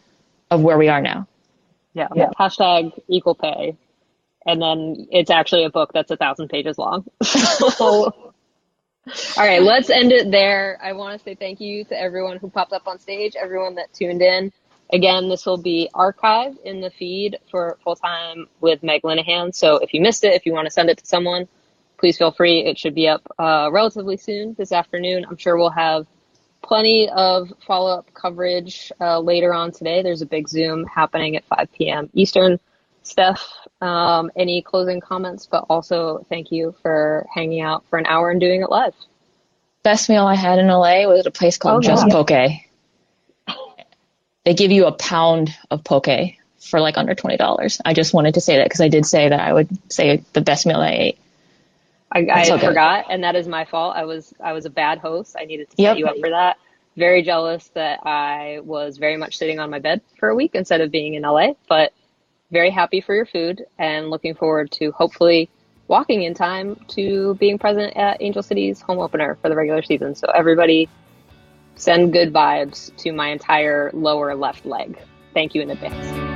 [0.49, 1.27] of where we are now.
[1.93, 2.07] Yeah.
[2.15, 2.29] yeah.
[2.39, 3.75] Hashtag equal pay.
[4.45, 7.05] And then it's actually a book that's a thousand pages long.
[7.79, 8.13] all
[9.37, 10.79] right, let's end it there.
[10.81, 13.93] I want to say thank you to everyone who popped up on stage, everyone that
[13.93, 14.51] tuned in.
[14.91, 19.53] Again, this will be archived in the feed for full time with Meg Linehan.
[19.53, 21.47] So if you missed it, if you want to send it to someone,
[21.99, 22.65] please feel free.
[22.65, 25.25] It should be up uh, relatively soon this afternoon.
[25.29, 26.07] I'm sure we'll have
[26.63, 30.01] plenty of follow up coverage uh, later on today.
[30.01, 32.09] There's a big Zoom happening at 5 p.m.
[32.13, 32.59] Eastern.
[33.03, 33.47] Steph,
[33.81, 35.47] um, any closing comments?
[35.49, 38.93] But also, thank you for hanging out for an hour and doing it live.
[39.83, 42.13] Best meal I had in LA was at a place called oh, Just yeah.
[42.13, 42.59] Poke
[44.49, 46.07] they give you a pound of poke
[46.59, 47.79] for like under twenty dollars.
[47.85, 50.41] I just wanted to say that because I did say that I would say the
[50.41, 51.19] best meal I ate.
[52.11, 53.95] I, I forgot, and that is my fault.
[53.95, 55.35] I was I was a bad host.
[55.39, 55.97] I needed to set yep.
[55.99, 56.57] you up for that.
[56.97, 60.81] Very jealous that I was very much sitting on my bed for a week instead
[60.81, 61.93] of being in LA, but
[62.49, 65.51] very happy for your food and looking forward to hopefully
[65.87, 70.15] walking in time to being present at Angel City's home opener for the regular season.
[70.15, 70.89] So everybody
[71.79, 74.99] Send good vibes to my entire lower left leg.
[75.33, 76.28] Thank you in advance.